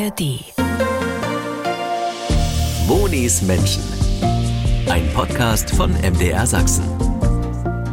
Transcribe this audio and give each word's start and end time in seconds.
ARD. 0.00 0.40
Monis 2.86 3.42
Menschen. 3.42 3.82
Ein 4.88 5.06
Podcast 5.12 5.70
von 5.70 5.92
MDR 5.92 6.46
Sachsen. 6.46 6.84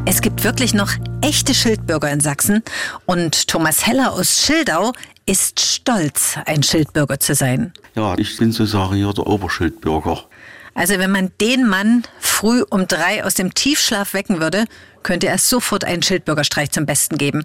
Es 0.06 0.22
gibt 0.22 0.46
wirklich 0.46 0.74
noch 0.74 0.92
echte 1.22 1.54
Schildbürger 1.54 2.10
in 2.10 2.22
Sachsen 2.22 2.64
und 3.06 3.50
Thomas 3.50 3.86
Heller 3.86 4.14
aus 4.14 4.42
Schildau 4.42 4.94
ist 5.26 5.60
stolz, 5.60 6.38
ein 6.46 6.64
Schildbürger 6.64 7.20
zu 7.20 7.36
sein. 7.36 7.74
Ja, 7.96 8.18
ich 8.18 8.38
bin 8.38 8.54
sozusagen 8.54 8.96
hier 8.96 9.12
der 9.12 9.28
Oberschildbürger. 9.28 10.24
Also 10.78 11.00
wenn 11.00 11.10
man 11.10 11.32
den 11.42 11.68
Mann 11.68 12.04
früh 12.20 12.64
um 12.70 12.88
drei 12.88 13.24
aus 13.24 13.34
dem 13.34 13.56
Tiefschlaf 13.56 14.14
wecken 14.14 14.40
würde, 14.40 14.66
könnte 15.02 15.26
er 15.26 15.40
sofort 15.40 15.84
einen 15.84 16.04
Schildbürgerstreich 16.04 16.70
zum 16.70 16.86
Besten 16.86 17.18
geben. 17.18 17.44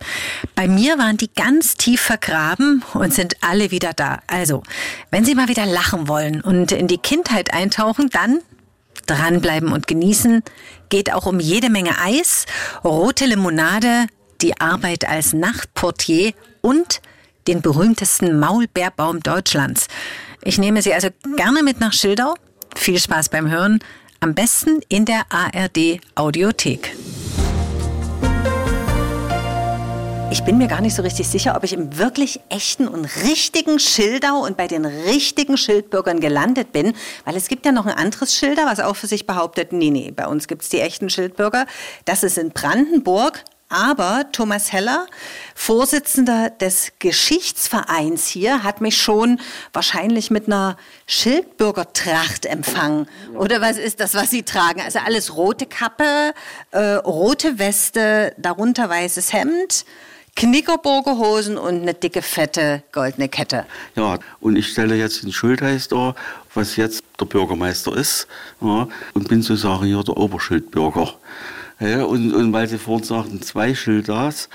Bei 0.55 0.69
mir 0.69 0.99
waren 0.99 1.17
die 1.17 1.33
ganz 1.33 1.77
tief 1.77 2.03
vergraben 2.03 2.85
und 2.93 3.15
sind 3.15 3.37
alle 3.41 3.71
wieder 3.71 3.95
da. 3.95 4.21
Also, 4.27 4.63
wenn 5.11 5.25
Sie 5.25 5.35
mal 5.35 5.49
wieder 5.49 5.65
lachen 5.65 6.09
wollen 6.09 6.43
und 6.43 6.73
in 6.73 6.89
die 6.89 6.99
Kindheit 6.99 7.55
eintauchen, 7.55 8.11
dann 8.11 8.41
dranbleiben 9.07 9.73
und 9.73 9.87
genießen. 9.87 10.43
Geht 10.91 11.11
auch 11.15 11.25
um 11.25 11.41
jede 11.41 11.71
Menge 11.71 11.99
Eis, 11.99 12.45
rote 12.85 13.25
Limonade, 13.25 14.09
die 14.43 14.61
Arbeit 14.61 15.09
als 15.09 15.33
Nachtportier 15.33 16.35
und 16.61 17.01
den 17.49 17.63
berühmtesten 17.63 18.39
Maulbeerbaum 18.39 19.21
Deutschlands. 19.21 19.89
Ich 20.43 20.59
nehme 20.59 20.83
Sie 20.83 20.93
also 20.93 21.09
gerne 21.37 21.63
mit 21.63 21.81
nach 21.81 21.95
Schildau 21.95 22.35
viel 22.77 22.99
Spaß 22.99 23.29
beim 23.29 23.51
Hören, 23.51 23.81
am 24.21 24.35
besten 24.35 24.81
in 24.89 25.05
der 25.05 25.25
ARD 25.31 26.01
Audiothek. 26.15 26.97
Ich 30.33 30.45
bin 30.45 30.57
mir 30.57 30.67
gar 30.67 30.81
nicht 30.81 30.95
so 30.95 31.03
richtig 31.03 31.29
sicher, 31.29 31.55
ob 31.57 31.63
ich 31.63 31.75
im 31.75 31.99
wirklich 31.99 32.41
echten 32.49 32.89
und 32.89 33.05
richtigen 33.23 33.79
Schildau 33.79 34.39
und 34.39 34.57
bei 34.57 34.67
den 34.67 34.87
richtigen 34.87 35.59
Schildbürgern 35.59 36.21
gelandet 36.21 36.73
bin, 36.73 36.95
weil 37.27 37.37
es 37.37 37.49
gibt 37.49 37.67
ja 37.67 37.73
noch 37.73 37.85
ein 37.85 37.93
anderes 37.99 38.35
Schilder, 38.35 38.65
was 38.65 38.81
auch 38.81 38.97
für 38.97 39.07
sich 39.07 39.27
behauptet, 39.27 39.75
nee, 39.75 39.91
nee, 39.91 40.11
bei 40.11 40.27
uns 40.27 40.49
gibt 40.49 40.63
es 40.63 40.71
die 40.71 40.81
echten 40.81 41.11
Schildbürger. 41.11 41.67
Das 42.07 42.23
ist 42.23 42.39
in 42.39 42.51
Brandenburg, 42.51 43.45
aber 43.73 44.27
Thomas 44.33 44.73
Heller, 44.73 45.07
Vorsitzender 45.55 46.51
des 46.51 46.93
Geschichtsvereins 46.99 48.27
hier, 48.27 48.63
hat 48.63 48.81
mich 48.81 48.97
schon 48.97 49.41
wahrscheinlich 49.73 50.31
mit 50.31 50.47
einer 50.47 50.77
Schildbürgertracht 51.07 52.47
empfangen. 52.47 53.09
Oder 53.35 53.61
was 53.61 53.79
ist 53.79 54.01
das, 54.01 54.15
was 54.15 54.31
Sie 54.31 54.43
tragen? 54.43 54.81
Also 54.81 54.99
alles 54.99 55.37
rote 55.37 55.67
Kappe, 55.67 56.35
äh, 56.71 56.79
rote 56.79 57.59
Weste, 57.59 58.35
darunter 58.39 58.89
weißes 58.89 59.33
Hemd. 59.33 59.85
Knickerburger 60.35 61.19
Hosen 61.19 61.59
und 61.59 61.83
eine 61.83 61.95
dicke, 61.95 62.23
fette 62.23 62.83
goldene 62.93 63.29
Kette. 63.29 63.67
Ja, 63.97 64.19
und 64.41 64.57
ich 64.57 64.69
stelle 64.69 64.97
jetzt 64.97 65.23
den 65.23 65.33
Schultheiß 65.33 65.89
dar, 65.89 66.15
was 66.55 66.77
jetzt 66.77 67.05
der 67.21 67.27
Bürgermeister 67.27 67.95
ist, 67.95 68.27
ja, 68.61 68.89
und 69.13 69.29
bin 69.29 69.43
sozusagen 69.43 69.85
hier 69.85 70.03
der 70.03 70.17
Oberschildbürger. 70.17 71.15
Ja, 71.83 72.05
und, 72.05 72.33
und 72.33 72.53
weil 72.53 72.69
Sie 72.69 72.79
vorhin 72.79 73.05
sagten, 73.05 73.43
zwei 73.43 73.75
Schildas, 73.75 74.49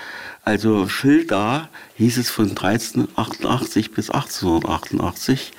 also 0.44 0.88
Schilda 0.88 1.68
hieß 1.96 2.16
es 2.16 2.30
von 2.30 2.48
1388 2.48 3.92
bis 3.92 4.08
1888 4.08 5.52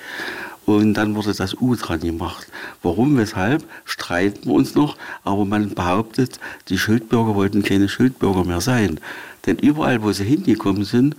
und 0.66 0.94
dann 0.94 1.14
wurde 1.14 1.32
das 1.32 1.54
U 1.60 1.76
dran 1.76 2.00
gemacht. 2.00 2.48
Warum, 2.82 3.16
weshalb, 3.16 3.62
streiten 3.84 4.48
wir 4.48 4.54
uns 4.54 4.74
noch, 4.74 4.96
aber 5.22 5.44
man 5.44 5.72
behauptet, 5.72 6.40
die 6.68 6.76
Schildbürger 6.76 7.36
wollten 7.36 7.62
keine 7.62 7.88
Schildbürger 7.88 8.44
mehr 8.44 8.60
sein. 8.60 8.98
Denn 9.46 9.56
überall, 9.56 10.02
wo 10.02 10.10
sie 10.10 10.24
hingekommen 10.24 10.82
sind, 10.82 11.14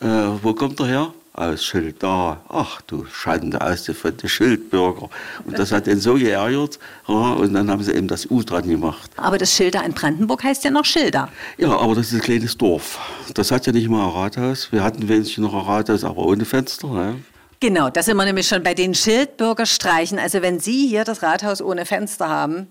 äh, 0.00 0.06
wo 0.42 0.52
kommt 0.52 0.80
er 0.80 0.86
her? 0.86 1.14
Aus 1.38 1.64
Schild 1.64 2.02
da. 2.02 2.40
Ach 2.48 2.80
du 2.82 3.06
Schande 3.06 3.60
aus 3.60 3.84
der 3.84 3.94
Schildbürger. 4.28 5.08
Und 5.44 5.58
das 5.58 5.72
hat 5.72 5.86
den 5.86 6.00
so 6.00 6.14
geärgert. 6.14 6.78
Und 7.06 7.54
dann 7.54 7.70
haben 7.70 7.82
sie 7.82 7.92
eben 7.92 8.08
das 8.08 8.30
U 8.30 8.42
dran 8.42 8.68
gemacht. 8.68 9.10
Aber 9.16 9.38
das 9.38 9.52
Schilder 9.52 9.84
in 9.84 9.92
Brandenburg 9.92 10.44
heißt 10.44 10.64
ja 10.64 10.70
noch 10.70 10.84
Schilder. 10.84 11.28
Ja, 11.56 11.76
aber 11.76 11.94
das 11.94 12.08
ist 12.08 12.14
ein 12.14 12.20
kleines 12.20 12.56
Dorf. 12.56 12.98
Das 13.34 13.50
hat 13.50 13.66
ja 13.66 13.72
nicht 13.72 13.88
mal 13.88 14.04
ein 14.04 14.10
Rathaus. 14.10 14.72
Wir 14.72 14.82
hatten 14.82 15.08
wenigstens 15.08 15.38
noch 15.38 15.54
ein 15.54 15.64
Rathaus, 15.66 16.04
aber 16.04 16.26
ohne 16.26 16.44
Fenster. 16.44 16.88
Ne? 16.88 17.16
Genau, 17.60 17.90
da 17.90 18.02
sind 18.02 18.16
wir 18.16 18.24
nämlich 18.24 18.46
schon 18.46 18.62
bei 18.62 18.74
den 18.74 18.94
Schildbürgerstreichen. 18.94 20.18
Also 20.18 20.42
wenn 20.42 20.60
Sie 20.60 20.86
hier 20.86 21.04
das 21.04 21.22
Rathaus 21.22 21.60
ohne 21.60 21.86
Fenster 21.86 22.28
haben, 22.28 22.68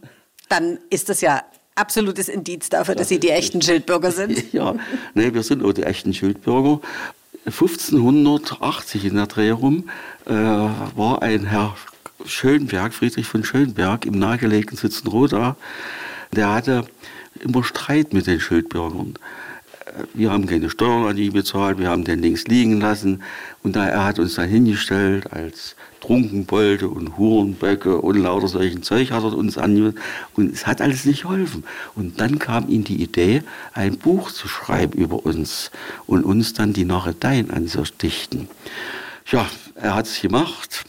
dann 0.50 0.80
ist 0.90 1.10
das 1.10 1.22
ja 1.22 1.44
absolutes 1.76 2.30
Indiz 2.30 2.70
dafür, 2.70 2.96
dass 2.96 3.10
Sie 3.10 3.20
die 3.20 3.30
echten 3.30 3.62
Schildbürger 3.62 4.12
sind. 4.12 4.44
Ja, 4.54 4.76
nee, 5.14 5.34
wir 5.34 5.44
sind 5.44 5.64
auch 5.64 5.74
die 5.74 5.84
echten 5.84 6.14
Schildbürger. 6.14 6.80
1580 7.48 9.06
in 9.06 9.16
der 9.16 9.28
Dreh 9.28 9.52
rum 9.52 9.90
äh, 10.26 10.34
war 10.34 11.22
ein 11.22 11.46
Herr 11.46 11.76
Schönberg, 12.26 12.94
Friedrich 12.94 13.26
von 13.26 13.46
Schönberg, 13.46 14.06
im 14.06 14.20
nahegelegenen 14.20 14.76
Sitzenroda, 14.76 15.56
der 16.34 16.54
hatte 16.54 16.86
immer 17.40 17.64
Streit 17.64 18.14
mit 18.14 18.28
den 18.28 18.42
Schildbürgern. 18.42 19.14
Wir 20.14 20.32
haben 20.32 20.46
keine 20.46 20.70
Steuern 20.70 21.08
an 21.08 21.18
ihn 21.18 21.34
bezahlt, 21.34 21.78
wir 21.80 21.90
haben 21.90 22.04
den 22.04 22.22
links 22.22 22.46
liegen 22.46 22.80
lassen 22.80 23.24
und 23.64 23.76
da, 23.76 23.88
er 23.88 24.06
hat 24.06 24.20
uns 24.20 24.36
dann 24.36 24.50
hingestellt 24.50 25.32
als 25.32 25.76
Trunkenbolde 26.00 26.88
und 26.88 27.18
Hurenböcke 27.18 28.00
und 28.00 28.18
lauter 28.18 28.48
solchen 28.48 28.82
Zeug 28.82 29.12
hat 29.12 29.24
er 29.24 29.36
uns 29.36 29.58
angehört. 29.58 29.96
Und 30.36 30.54
es 30.54 30.66
hat 30.66 30.80
alles 30.80 31.04
nicht 31.04 31.24
geholfen. 31.24 31.66
Und 31.96 32.22
dann 32.22 32.40
kam 32.40 32.70
ihm 32.70 32.86
die 32.86 33.02
Idee, 33.02 33.44
ein 33.74 33.98
Buch 33.98 34.32
zu 34.32 34.48
schreiben 34.48 34.94
über 34.94 35.26
uns 35.26 35.70
und 36.06 36.24
uns 36.24 36.54
dann 36.54 36.72
die 36.72 36.86
Narreteien 36.86 37.52
anzudichten. 37.52 38.48
Ja, 39.30 39.48
er 39.76 39.96
hat 39.96 40.08
es 40.08 40.22
gemacht, 40.22 40.86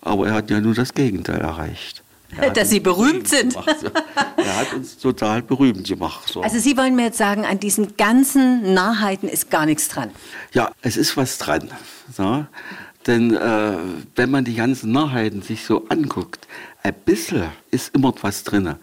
aber 0.00 0.28
er 0.28 0.34
hat 0.34 0.50
ja 0.50 0.60
nur 0.60 0.74
das 0.74 0.94
Gegenteil 0.94 1.40
erreicht. 1.40 2.03
Dass 2.54 2.70
Sie 2.70 2.80
berühmt 2.80 3.28
sind. 3.28 3.56
er 3.56 4.56
hat 4.56 4.72
uns 4.74 4.98
total 4.98 5.42
berühmt 5.42 5.86
gemacht. 5.86 6.28
So. 6.28 6.42
Also 6.42 6.58
Sie 6.58 6.76
wollen 6.76 6.96
mir 6.96 7.06
jetzt 7.06 7.18
sagen, 7.18 7.44
an 7.44 7.60
diesen 7.60 7.96
ganzen 7.96 8.74
Narrheiten 8.74 9.28
ist 9.28 9.50
gar 9.50 9.66
nichts 9.66 9.88
dran. 9.88 10.10
Ja, 10.52 10.70
es 10.82 10.96
ist 10.96 11.16
was 11.16 11.38
dran. 11.38 11.70
So. 12.14 12.46
Denn 13.06 13.34
äh, 13.34 13.76
wenn 14.16 14.30
man 14.30 14.44
die 14.44 14.54
ganzen 14.54 14.92
Narrheiten 14.92 15.42
sich 15.42 15.64
so 15.64 15.86
anguckt, 15.88 16.48
ein 16.82 16.94
bisschen 16.94 17.48
ist 17.70 17.94
immer 17.94 18.14
was 18.22 18.44
drin. 18.44 18.74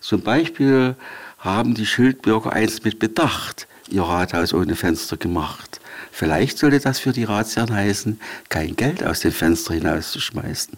Zum 0.00 0.20
Beispiel 0.22 0.96
haben 1.38 1.74
die 1.74 1.86
Schildbürger 1.86 2.52
eins 2.52 2.82
mit 2.84 2.98
Bedacht 2.98 3.66
ihr 3.88 4.02
Rathaus 4.02 4.54
ohne 4.54 4.74
Fenster 4.74 5.16
gemacht. 5.16 5.80
Vielleicht 6.10 6.58
sollte 6.58 6.80
das 6.80 6.98
für 6.98 7.12
die 7.12 7.24
Ratsherren 7.24 7.74
heißen, 7.74 8.20
kein 8.48 8.76
Geld 8.76 9.04
aus 9.04 9.20
dem 9.20 9.32
Fenster 9.32 9.74
hinauszuschmeißen. 9.74 10.76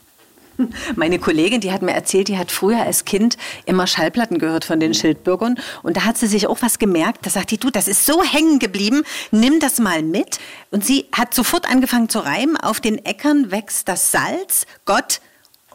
Meine 0.96 1.18
Kollegin, 1.18 1.60
die 1.60 1.72
hat 1.72 1.82
mir 1.82 1.92
erzählt, 1.92 2.28
die 2.28 2.38
hat 2.38 2.52
früher 2.52 2.82
als 2.82 3.04
Kind 3.04 3.36
immer 3.66 3.86
Schallplatten 3.86 4.38
gehört 4.38 4.64
von 4.64 4.80
den 4.80 4.94
Schildbürgern. 4.94 5.58
Und 5.82 5.96
da 5.96 6.04
hat 6.04 6.18
sie 6.18 6.26
sich 6.26 6.46
auch 6.46 6.62
was 6.62 6.78
gemerkt. 6.78 7.26
Da 7.26 7.30
sagt 7.30 7.50
die, 7.50 7.58
du, 7.58 7.70
das 7.70 7.88
ist 7.88 8.06
so 8.06 8.22
hängen 8.22 8.58
geblieben, 8.58 9.02
nimm 9.30 9.60
das 9.60 9.78
mal 9.78 10.02
mit. 10.02 10.38
Und 10.70 10.84
sie 10.84 11.06
hat 11.12 11.34
sofort 11.34 11.70
angefangen 11.70 12.08
zu 12.08 12.20
reimen. 12.20 12.56
Auf 12.56 12.80
den 12.80 13.04
Äckern 13.04 13.50
wächst 13.50 13.88
das 13.88 14.10
Salz, 14.12 14.66
Gott. 14.84 15.20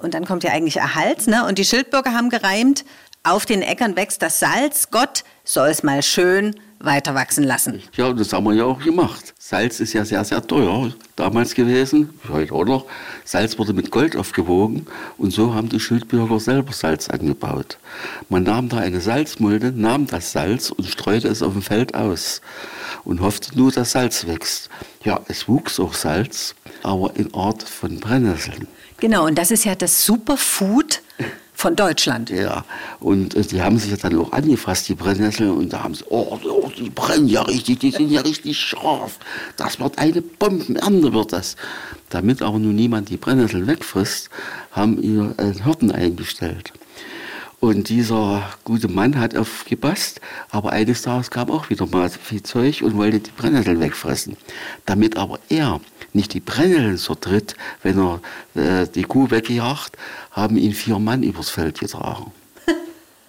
Und 0.02 0.14
dann 0.14 0.26
kommt 0.26 0.44
ja 0.44 0.52
eigentlich 0.52 0.78
Erhalt. 0.78 1.28
Ne? 1.28 1.46
Und 1.46 1.58
die 1.60 1.66
Schildbürger 1.66 2.14
haben 2.14 2.30
gereimt, 2.30 2.86
auf 3.24 3.46
den 3.46 3.62
Äckern 3.62 3.96
wächst 3.98 4.22
das 4.22 4.40
Salz, 4.40 4.92
Gott 4.92 5.24
soll 5.44 5.70
es 5.70 5.84
mal 5.84 6.02
schön 6.02 6.56
weiter 6.80 7.14
wachsen 7.14 7.44
lassen. 7.44 7.82
Ja, 7.94 8.12
das 8.14 8.32
haben 8.32 8.46
wir 8.46 8.54
ja 8.54 8.64
auch 8.64 8.80
gemacht. 8.80 9.34
Salz 9.38 9.80
ist 9.80 9.94
ja 9.94 10.06
sehr, 10.06 10.24
sehr 10.24 10.46
teuer 10.46 10.94
damals 11.16 11.54
gewesen, 11.54 12.10
heute 12.30 12.54
auch 12.54 12.66
noch. 12.66 12.86
Salz 13.26 13.60
wurde 13.60 13.74
mit 13.74 13.92
Gold 13.92 14.16
aufgewogen 14.16 14.88
und 15.18 15.32
so 15.32 15.54
haben 15.54 15.70
die 15.70 15.80
Schildbürger 15.80 16.40
selber 16.40 16.72
Salz 16.72 17.10
angebaut. 17.10 17.78
Man 18.30 18.44
nahm 18.44 18.70
da 18.70 18.78
eine 18.78 19.02
Salzmulde, 19.02 19.74
nahm 19.76 20.08
das 20.08 20.32
Salz 20.32 20.72
und 20.72 20.88
streute 20.88 21.28
es 21.28 21.42
auf 21.42 21.54
dem 21.54 21.62
Feld 21.62 21.96
aus 21.96 22.42
und 23.04 23.22
hoffte 23.22 23.58
nur, 23.58 23.72
dass 23.72 23.92
Salz 23.92 24.26
wächst. 24.28 24.70
Ja, 25.04 25.20
es 25.28 25.48
wuchs 25.48 25.80
auch 25.80 25.94
Salz, 25.94 26.56
aber 26.84 27.16
in 27.16 27.34
Art 27.34 27.64
von 27.64 28.00
Brennnesseln. 28.00 28.68
Genau, 29.00 29.26
und 29.26 29.38
das 29.38 29.52
ist 29.52 29.66
ja 29.66 29.76
das 29.76 30.06
Superfood 30.06 31.02
von 31.60 31.76
Deutschland. 31.76 32.30
Ja, 32.30 32.64
und 33.02 33.36
äh, 33.36 33.42
die 33.42 33.62
haben 33.62 33.78
sich 33.78 33.92
ja 33.92 33.98
dann 33.98 34.18
auch 34.18 34.32
angefasst, 34.32 34.88
die 34.88 34.96
Brennnesseln, 34.96 35.52
und 35.52 35.74
da 35.74 35.84
haben 35.84 35.94
sie, 35.94 36.06
oh, 36.10 36.40
oh, 36.42 36.72
die 36.78 36.90
brennen 36.90 37.28
ja 37.28 37.42
richtig, 37.42 37.80
die 37.80 37.92
sind 37.92 38.10
ja 38.10 38.22
richtig 38.22 38.58
scharf. 38.58 39.20
Das 39.58 39.78
wird 39.78 39.98
eine 39.98 40.22
Bombenernte, 40.22 41.14
wird 41.14 41.34
das. 41.34 41.58
Damit 42.10 42.42
aber 42.42 42.60
nun 42.60 42.76
niemand 42.76 43.10
die 43.10 43.18
Brennnesseln 43.18 43.68
wegfrisst, 43.68 44.30
haben 44.72 45.02
ihr 45.04 45.34
einen 45.38 45.64
Hirten 45.64 45.92
eingestellt. 45.92 46.72
Und 47.60 47.90
dieser 47.90 48.50
gute 48.64 48.88
Mann 48.88 49.20
hat 49.20 49.36
aufgepasst, 49.36 50.22
aber 50.50 50.72
eines 50.72 51.02
Tages 51.02 51.30
kam 51.30 51.52
auch 51.52 51.70
wieder 51.70 51.86
mal 51.88 52.10
viel 52.10 52.42
Zeug 52.42 52.82
und 52.82 52.96
wollte 52.96 53.20
die 53.20 53.32
Brennnesseln 53.32 53.82
wegfressen. 53.82 54.38
Damit 54.86 55.18
aber 55.18 55.40
er 55.50 55.82
nicht 56.14 56.34
die 56.34 56.40
Brennnesseln 56.40 56.98
zertritt, 56.98 57.56
wenn 57.84 58.00
er 58.00 58.22
äh, 58.56 58.88
die 58.88 59.04
Kuh 59.04 59.30
weggejagt, 59.30 59.98
haben 60.32 60.56
ihn 60.56 60.72
vier 60.74 61.00
Mann 61.00 61.22
übers 61.22 61.50
Feld 61.50 61.80
getragen. 61.80 62.32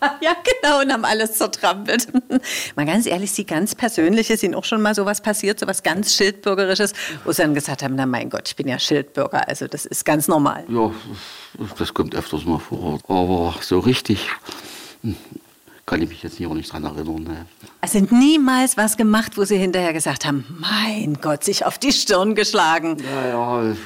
ja, 0.21 0.35
genau, 0.63 0.81
und 0.81 0.93
haben 0.93 1.05
alles 1.05 1.35
zertrampelt. 1.35 2.09
mal 2.77 2.87
ganz 2.87 3.07
ehrlich, 3.07 3.33
Sie 3.33 3.45
ganz 3.45 3.75
persönlich, 3.75 4.31
ist 4.31 4.43
Ihnen 4.43 4.55
auch 4.55 4.65
schon 4.65 4.83
mal 4.83 4.95
sowas 4.95 5.21
passiert, 5.21 5.61
sowas 5.61 5.83
ganz 5.83 6.15
Schildbürgerisches, 6.15 6.93
wo 7.25 7.33
Sie 7.33 7.43
dann 7.43 7.55
gesagt 7.55 7.83
haben, 7.83 7.95
na 7.95 8.07
mein 8.07 8.31
Gott, 8.31 8.49
ich 8.49 8.57
bin 8.57 8.69
ja 8.69 8.79
Schildbürger, 8.79 9.49
also 9.49 9.67
das 9.67 9.87
ist 9.87 10.05
ganz 10.05 10.29
normal. 10.29 10.65
Ja, 10.69 10.91
das 11.79 11.93
kommt 11.95 12.15
öfters 12.15 12.45
mal 12.45 12.59
vor. 12.59 13.01
Aber 13.09 13.55
so 13.61 13.79
richtig 13.81 14.29
kann 15.87 16.03
ich 16.03 16.09
mich 16.09 16.23
jetzt 16.23 16.37
hier 16.37 16.49
auch 16.49 16.55
nicht 16.55 16.73
dran 16.73 16.85
erinnern. 16.85 17.25
Ne. 17.25 17.47
Es 17.81 17.93
sind 17.93 18.13
niemals 18.13 18.77
was 18.77 18.97
gemacht, 18.97 19.37
wo 19.37 19.45
Sie 19.45 19.57
hinterher 19.57 19.93
gesagt 19.93 20.25
haben, 20.25 20.45
mein 20.61 21.19
Gott, 21.21 21.43
sich 21.43 21.67
auf 21.67 21.79
die 21.79 21.93
Stirn 21.93 22.37
geschlagen. 22.37 22.97
Ja, 23.13 23.29
ja, 23.65 23.77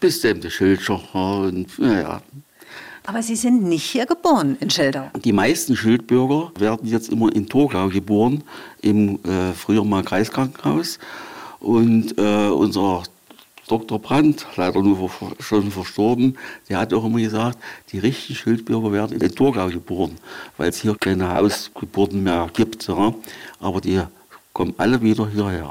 bestimmte 0.00 0.50
Schildscher. 0.50 1.00
Und, 1.14 1.68
ja, 1.78 2.00
ja. 2.00 2.22
Aber 3.06 3.22
Sie 3.22 3.36
sind 3.36 3.62
nicht 3.64 3.84
hier 3.84 4.06
geboren 4.06 4.56
in 4.60 4.70
Schildau. 4.70 5.10
Die 5.22 5.32
meisten 5.32 5.76
Schildbürger 5.76 6.52
werden 6.58 6.88
jetzt 6.88 7.10
immer 7.10 7.34
in 7.34 7.46
Torgau 7.46 7.88
geboren, 7.88 8.42
im 8.80 9.18
äh, 9.24 9.52
früher 9.52 9.84
mal 9.84 10.02
Kreiskrankenhaus. 10.02 10.98
Und 11.60 12.16
äh, 12.18 12.48
unser 12.48 13.02
Dr. 13.68 13.98
Brandt, 13.98 14.46
leider 14.56 14.82
nur 14.82 15.10
schon 15.38 15.70
verstorben, 15.70 16.36
der 16.68 16.78
hat 16.78 16.94
auch 16.94 17.04
immer 17.04 17.20
gesagt, 17.20 17.58
die 17.92 17.98
richtigen 17.98 18.36
Schildbürger 18.36 18.92
werden 18.92 19.20
in 19.20 19.34
Torgau 19.34 19.68
geboren, 19.68 20.16
weil 20.56 20.70
es 20.70 20.80
hier 20.80 20.94
keine 20.94 21.34
Hausgeburten 21.34 22.22
mehr 22.22 22.48
gibt. 22.54 22.88
Ja. 22.88 23.14
Aber 23.60 23.80
die 23.80 24.00
kommen 24.54 24.74
alle 24.78 25.02
wieder 25.02 25.28
hierher. 25.28 25.70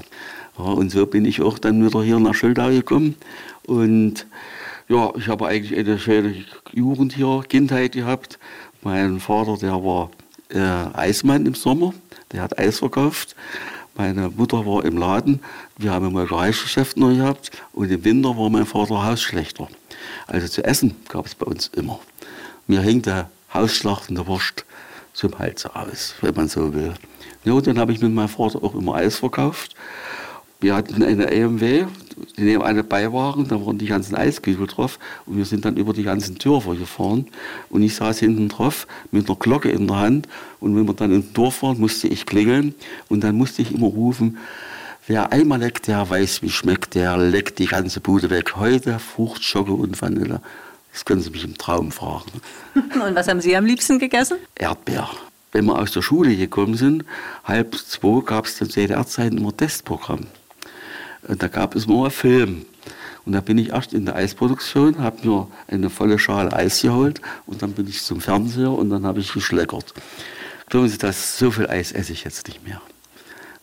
Ja, 0.58 0.64
und 0.66 0.92
so 0.92 1.06
bin 1.08 1.26
ich 1.26 1.42
auch 1.42 1.58
dann 1.58 1.84
wieder 1.84 2.04
hier 2.04 2.20
nach 2.20 2.36
Schildau 2.36 2.70
gekommen. 2.70 3.16
Und 3.66 4.28
ja, 4.88 5.12
ich 5.16 5.28
habe 5.28 5.48
eigentlich 5.48 5.78
eine 5.78 5.98
schöne 5.98 6.36
Jugend 6.72 7.14
hier, 7.14 7.44
Kindheit 7.48 7.94
gehabt. 7.94 8.40
Mein 8.82 9.20
Vater, 9.20 9.58
der 9.58 9.84
war 9.84 10.12
äh, 10.50 10.60
Eismann 10.98 11.46
im 11.46 11.56
Sommer, 11.56 11.94
der 12.32 12.42
hat 12.42 12.58
Eis 12.60 12.80
verkauft. 12.80 13.36
Meine 13.96 14.30
Mutter 14.30 14.66
war 14.66 14.84
im 14.86 14.98
Laden, 14.98 15.40
wir 15.78 15.92
haben 15.92 16.08
ein 16.08 16.14
Molkereigeschäft 16.14 16.98
noch 16.98 17.10
gehabt 17.10 17.52
und 17.74 17.92
im 17.92 18.04
Winter 18.04 18.36
war 18.38 18.50
mein 18.50 18.66
Vater 18.66 19.06
Hausschlechter. 19.06 19.68
Also 20.28 20.48
zu 20.48 20.64
essen 20.64 20.96
gab 21.10 21.28
es 21.28 21.36
bei 21.36 21.46
uns 21.46 21.68
immer. 21.68 22.00
Mir 22.68 22.82
hing 22.82 23.02
der 23.04 23.30
Hausschlacht 23.54 24.10
und 24.10 24.16
der 24.16 24.28
Wurst 24.28 24.66
zum 25.14 25.38
Hals 25.38 25.66
aus, 25.66 26.16
wenn 26.22 26.34
man 26.34 26.48
so 26.48 26.74
will. 26.74 26.94
Ja, 27.44 27.60
dann 27.62 27.78
habe 27.78 27.92
ich 27.92 28.02
mit 28.02 28.12
meinem 28.12 28.30
Vater 28.30 28.64
auch 28.64 28.74
immer 28.74 28.96
Eis 28.96 29.18
verkauft. 29.18 29.76
Wir 30.64 30.76
hatten 30.76 31.04
eine 31.04 31.30
EMW, 31.30 31.88
die 32.38 32.42
neben 32.42 32.64
eine 32.64 32.86
Beiwagen, 32.86 33.50
da 33.50 33.60
waren 33.66 33.78
die 33.78 33.86
ganzen 33.86 34.16
Eiskügel 34.16 34.66
drauf 34.66 34.98
und 35.26 35.36
wir 35.36 35.44
sind 35.44 35.66
dann 35.66 35.76
über 35.76 35.92
die 35.92 36.04
ganzen 36.04 36.38
Dörfer 36.38 36.76
gefahren 36.76 37.28
und 37.70 37.84
ich 37.84 37.96
saß 37.96 38.20
hinten 38.20 38.48
drauf 38.48 38.88
mit 39.12 39.28
einer 39.28 39.38
Glocke 39.38 39.70
in 39.70 39.88
der 39.88 39.98
Hand 39.98 40.30
und 40.62 40.74
wenn 40.78 40.88
wir 40.88 40.94
dann 40.94 41.12
ins 41.12 41.34
Dorf 41.34 41.64
waren, 41.64 41.82
musste 41.82 42.08
ich 42.08 42.26
klingeln 42.26 42.76
und 43.10 43.26
dann 43.26 43.36
musste 43.36 43.62
ich 43.62 43.74
immer 43.74 43.88
rufen, 43.88 44.38
wer 45.06 45.34
einmal 45.34 45.60
leckt, 45.60 45.88
der 45.88 46.10
weiß, 46.10 46.42
wie 46.44 46.50
schmeckt, 46.50 46.96
der 46.96 47.18
leckt 47.18 47.60
die 47.60 47.68
ganze 47.68 48.00
Bude 48.00 48.30
weg. 48.30 48.56
Heute 48.56 49.00
Frucht, 49.00 49.44
Schocke 49.44 49.74
und 49.74 50.02
Vanille. 50.02 50.40
Das 50.94 51.04
können 51.04 51.22
Sie 51.22 51.32
mich 51.32 51.44
im 51.44 51.58
Traum 51.58 51.92
fragen. 51.92 52.32
Und 52.76 53.16
was 53.16 53.28
haben 53.28 53.42
Sie 53.42 53.54
am 53.58 53.66
liebsten 53.66 54.00
gegessen? 54.00 54.38
Erdbeer. 54.56 55.10
Wenn 55.52 55.66
wir 55.66 55.78
aus 55.78 55.92
der 55.92 56.04
Schule 56.04 56.36
gekommen 56.38 56.76
sind, 56.76 57.04
halb 57.44 57.76
zwei 57.76 58.22
gab 58.22 58.46
es 58.46 58.56
zu 58.56 58.66
DDR-Zeiten 58.66 59.40
immer 59.40 59.58
Testprogramm. 59.58 60.28
Da 61.28 61.48
gab 61.48 61.76
es 61.76 61.88
nur 61.88 62.06
einen 62.06 62.12
Film. 62.12 62.66
Und 63.26 63.34
da 63.34 63.42
bin 63.42 63.58
ich 63.58 63.70
erst 63.70 63.94
in 63.94 64.06
der 64.06 64.16
Eisproduktion, 64.16 65.00
habe 65.00 65.26
mir 65.26 65.48
eine 65.68 65.90
volle 65.90 66.20
Schale 66.20 66.52
Eis 66.52 66.82
geholt 66.82 67.22
und 67.46 67.62
dann 67.62 67.72
bin 67.72 67.88
ich 67.88 68.04
zum 68.04 68.20
Fernseher 68.20 68.72
und 68.72 68.90
dann 68.90 69.06
habe 69.06 69.22
ich 69.22 69.32
geschleckert. 69.32 69.94
Glauben 70.68 70.90
Sie, 70.90 70.98
dass 70.98 71.38
so 71.38 71.50
viel 71.52 71.68
Eis 71.68 71.94
esse 71.94 72.12
ich 72.12 72.26
jetzt 72.26 72.48
nicht 72.48 72.68
mehr. 72.68 72.82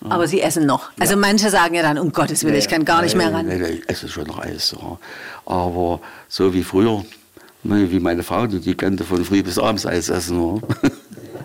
Aber 0.09 0.27
Sie 0.27 0.41
essen 0.41 0.65
noch. 0.65 0.91
Also 0.99 1.13
ja. 1.13 1.19
manche 1.19 1.51
sagen 1.51 1.75
ja 1.75 1.83
dann, 1.83 1.99
um 1.99 2.11
Gottes 2.11 2.43
Willen, 2.43 2.55
ich 2.55 2.69
kann 2.69 2.87
gar 2.87 3.03
nicht 3.03 3.15
mehr 3.15 3.35
ran. 3.35 3.47
Nein, 3.47 3.61
nein, 3.61 3.79
ich 3.83 3.89
esse 3.89 4.09
schon 4.09 4.27
noch 4.27 4.39
Eis. 4.39 4.75
Ja. 4.81 4.99
Aber 5.45 6.01
so 6.27 6.55
wie 6.55 6.63
früher, 6.63 7.05
wie 7.63 8.01
meine 8.01 8.23
Frau, 8.23 8.47
die 8.47 8.75
könnte 8.75 9.05
von 9.05 9.23
früh 9.27 9.43
bis 9.43 9.59
abends 9.59 9.85
Eis 9.85 10.09
essen. 10.09 10.41
Ja. 10.41 10.89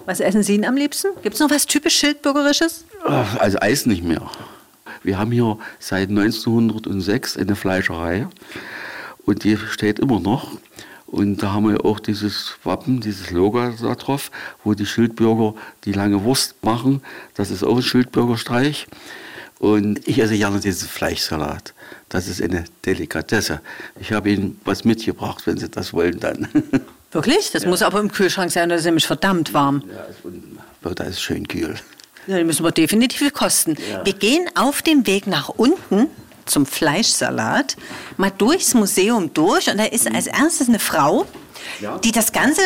Was 0.06 0.22
essen 0.22 0.44
Sie 0.44 0.56
denn 0.56 0.66
am 0.66 0.78
liebsten? 0.78 1.08
Gibt 1.22 1.36
es 1.36 1.42
noch 1.42 1.50
was 1.50 1.66
typisch 1.66 1.98
Schildbürgerisches? 1.98 2.86
Also 3.40 3.58
Eis 3.60 3.86
nicht 3.86 4.04
mehr. 4.04 4.22
Wir 5.06 5.20
haben 5.20 5.32
hier 5.32 5.58
seit 5.80 6.10
1906 6.10 7.38
eine 7.38 7.56
Fleischerei 7.56 8.28
und 9.26 9.44
die 9.44 9.56
steht 9.56 10.00
immer 10.00 10.20
noch. 10.20 10.58
Und 11.06 11.44
da 11.44 11.54
haben 11.54 11.70
wir 11.70 11.86
auch 11.86 12.00
dieses 12.00 12.56
Wappen, 12.64 13.02
dieses 13.02 13.30
Logo 13.30 13.70
da 13.70 13.94
drauf, 13.94 14.32
wo 14.64 14.74
die 14.74 14.88
Schildbürger 14.88 15.54
die 15.86 15.94
lange 15.94 16.24
Wurst 16.24 16.56
machen. 16.64 17.04
Das 17.36 17.52
ist 17.52 17.64
auch 17.64 17.78
ein 17.78 17.84
Schildbürgerstreich. 17.84 18.88
Und 19.60 20.06
ich 20.08 20.20
esse 20.20 20.36
gerne 20.38 20.60
diesen 20.60 20.90
Fleischsalat. 20.90 21.74
Das 22.10 22.28
ist 22.28 22.42
eine 22.42 22.66
Delikatesse. 22.86 23.62
Ich 24.00 24.12
habe 24.12 24.32
Ihnen 24.32 24.60
was 24.66 24.86
mitgebracht, 24.86 25.46
wenn 25.46 25.58
Sie 25.58 25.70
das 25.70 25.94
wollen 25.94 26.20
dann. 26.20 26.48
Wirklich? 27.12 27.52
Das 27.52 27.64
ja. 27.64 27.70
muss 27.70 27.84
aber 27.84 28.00
im 28.00 28.12
Kühlschrank 28.12 28.52
sein, 28.52 28.70
das 28.70 28.80
ist 28.80 28.86
nämlich 28.86 29.06
verdammt 29.06 29.54
warm. 29.54 29.84
Ja, 30.84 30.94
da 30.94 31.04
ist 31.04 31.22
schön 31.22 31.48
kühl. 31.48 31.76
Ja, 32.28 32.38
die 32.38 32.44
müssen 32.44 32.64
wir 32.64 32.72
definitiv 32.72 33.34
kosten. 33.34 33.76
Ja. 33.90 34.06
Wir 34.06 34.14
gehen 34.14 34.50
auf 34.56 34.82
dem 34.82 35.06
Weg 35.08 35.28
nach 35.28 35.50
unten 35.50 36.08
zum 36.46 36.66
Fleischsalat 36.66 37.76
mal 38.18 38.32
durchs 38.32 38.74
Museum 38.74 39.34
durch 39.34 39.70
und 39.70 39.78
da 39.78 39.86
ist 39.86 40.14
als 40.14 40.28
erstes 40.28 40.70
eine 40.70 40.80
Frau, 40.80 41.26
ja. 41.82 41.98
die 42.00 42.12
das 42.12 42.32
Ganze 42.32 42.62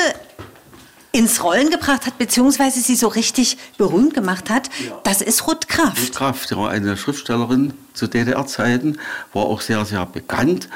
ins 1.11 1.44
Rollen 1.44 1.71
gebracht 1.71 2.06
hat, 2.06 2.17
beziehungsweise 2.17 2.81
sie 2.81 2.95
so 2.95 3.07
richtig 3.07 3.57
berühmt 3.77 4.13
gemacht 4.13 4.50
hat. 4.50 4.69
Ja. 4.85 5.00
Das 5.03 5.21
ist 5.21 5.47
Ruth 5.47 5.67
Kraft. 5.67 6.00
Ruth 6.00 6.15
Kraft, 6.15 6.51
ja, 6.51 6.67
eine 6.67 6.97
Schriftstellerin 6.97 7.73
zu 7.94 8.07
DDR-Zeiten, 8.07 9.00
war 9.33 9.44
auch 9.44 9.61
sehr, 9.61 9.83
sehr 9.85 10.06
bekannt 10.06 10.69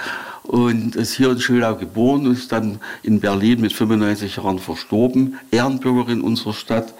und 0.44 0.96
ist 0.96 1.14
hier 1.14 1.32
in 1.32 1.40
Schildau 1.40 1.76
geboren, 1.76 2.32
ist 2.32 2.52
dann 2.52 2.80
in 3.04 3.20
Berlin 3.20 3.62
mit 3.62 3.74
95 3.74 4.38
Jahren 4.38 4.60
verstorben, 4.60 5.40
Ehrenbürgerin 5.52 6.22
unserer 6.22 6.54
Stadt 6.54 6.94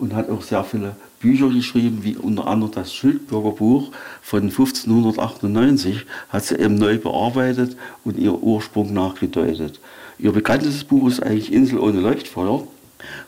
und 0.00 0.14
hat 0.14 0.30
auch 0.30 0.42
sehr 0.42 0.64
viele 0.64 0.96
Bücher 1.20 1.48
geschrieben, 1.48 2.00
wie 2.02 2.16
unter 2.16 2.46
anderem 2.46 2.72
das 2.72 2.94
Schildbürgerbuch 2.94 3.90
von 4.22 4.42
1598, 4.42 6.06
hat 6.28 6.44
sie 6.44 6.58
eben 6.58 6.76
neu 6.76 6.98
bearbeitet 6.98 7.76
und 8.04 8.18
ihr 8.18 8.34
Ursprung 8.34 8.92
nachgedeutet. 8.92 9.80
Ihr 10.18 10.32
bekanntestes 10.32 10.84
Buch 10.84 11.08
ist 11.08 11.22
eigentlich 11.22 11.52
Insel 11.52 11.78
ohne 11.78 12.00
Leuchtfeuer. 12.00 12.66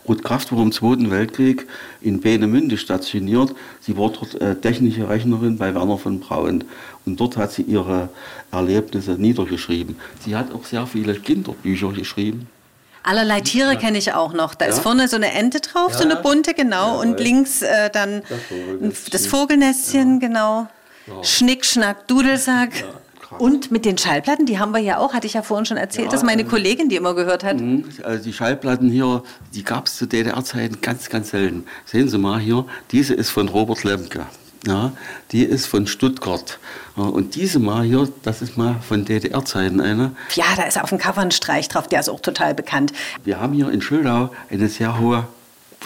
Ruth 0.08 0.24
Kraft 0.24 0.50
war 0.50 0.62
im 0.62 0.72
Zweiten 0.72 1.10
Weltkrieg 1.10 1.66
in 2.00 2.20
Peenemünde 2.20 2.76
stationiert. 2.76 3.54
Sie 3.80 3.96
war 3.96 4.10
dort 4.10 4.34
äh, 4.40 4.56
technische 4.56 5.08
Rechnerin 5.08 5.58
bei 5.58 5.74
Werner 5.74 5.98
von 5.98 6.18
Braun. 6.18 6.64
Und 7.06 7.20
dort 7.20 7.36
hat 7.36 7.52
sie 7.52 7.62
ihre 7.62 8.08
Erlebnisse 8.50 9.12
niedergeschrieben. 9.12 9.96
Sie 10.24 10.34
hat 10.34 10.52
auch 10.52 10.64
sehr 10.64 10.86
viele 10.86 11.14
Kinderbücher 11.14 11.92
geschrieben. 11.92 12.48
Allerlei 13.02 13.40
Tiere 13.40 13.76
kenne 13.76 13.98
ich 13.98 14.12
auch 14.12 14.32
noch. 14.32 14.54
Da 14.54 14.66
ja? 14.66 14.72
ist 14.72 14.80
vorne 14.80 15.08
so 15.08 15.16
eine 15.16 15.32
Ente 15.32 15.60
drauf, 15.60 15.92
ja. 15.92 15.98
so 15.98 16.04
eine 16.04 16.16
bunte, 16.16 16.54
genau. 16.54 16.94
Ja, 16.94 17.00
und 17.00 17.18
links 17.18 17.62
äh, 17.62 17.90
dann 17.90 18.22
das 18.22 18.38
Vogelnestchen, 18.48 19.10
das 19.10 19.26
Vogelnestchen 19.26 20.20
genau. 20.20 20.68
Schnick, 21.22 21.64
Schnack, 21.64 22.06
Dudelsack. 22.06 22.84
Und 23.38 23.70
mit 23.70 23.84
den 23.84 23.96
Schallplatten, 23.96 24.44
die 24.44 24.58
haben 24.58 24.72
wir 24.72 24.80
ja 24.80 24.98
auch, 24.98 25.14
hatte 25.14 25.26
ich 25.26 25.34
ja 25.34 25.42
vorhin 25.42 25.64
schon 25.64 25.76
erzählt, 25.76 26.06
ja, 26.06 26.10
dass 26.10 26.24
meine 26.24 26.44
Kollegin 26.44 26.88
die 26.88 26.96
immer 26.96 27.14
gehört 27.14 27.44
hat. 27.44 27.60
Mhm. 27.60 27.84
Also 28.02 28.24
die 28.24 28.32
Schallplatten 28.32 28.90
hier, 28.90 29.22
die 29.54 29.62
gab 29.62 29.86
es 29.86 29.96
zu 29.96 30.06
DDR-Zeiten 30.06 30.80
ganz, 30.80 31.08
ganz 31.08 31.30
selten. 31.30 31.64
Sehen 31.84 32.08
Sie 32.08 32.18
mal 32.18 32.40
hier, 32.40 32.66
diese 32.90 33.14
ist 33.14 33.30
von 33.30 33.48
Robert 33.48 33.84
Lemke. 33.84 34.26
Ja, 34.66 34.92
die 35.32 35.44
ist 35.44 35.66
von 35.66 35.86
Stuttgart. 35.86 36.58
Und 36.94 37.34
diese 37.34 37.58
mal 37.58 37.82
hier, 37.82 38.08
das 38.22 38.42
ist 38.42 38.58
mal 38.58 38.76
von 38.86 39.06
DDR-Zeiten 39.06 39.80
eine. 39.80 40.12
Ja, 40.34 40.44
da 40.54 40.64
ist 40.64 40.78
auf 40.78 40.90
dem 40.90 40.98
Cover 40.98 41.22
ein 41.22 41.30
Streich 41.30 41.68
drauf, 41.68 41.88
der 41.88 42.00
ist 42.00 42.10
auch 42.10 42.20
total 42.20 42.54
bekannt. 42.54 42.92
Wir 43.24 43.40
haben 43.40 43.54
hier 43.54 43.70
in 43.70 43.80
Schildau 43.80 44.30
eine 44.50 44.68
sehr 44.68 44.98
hohe 44.98 45.26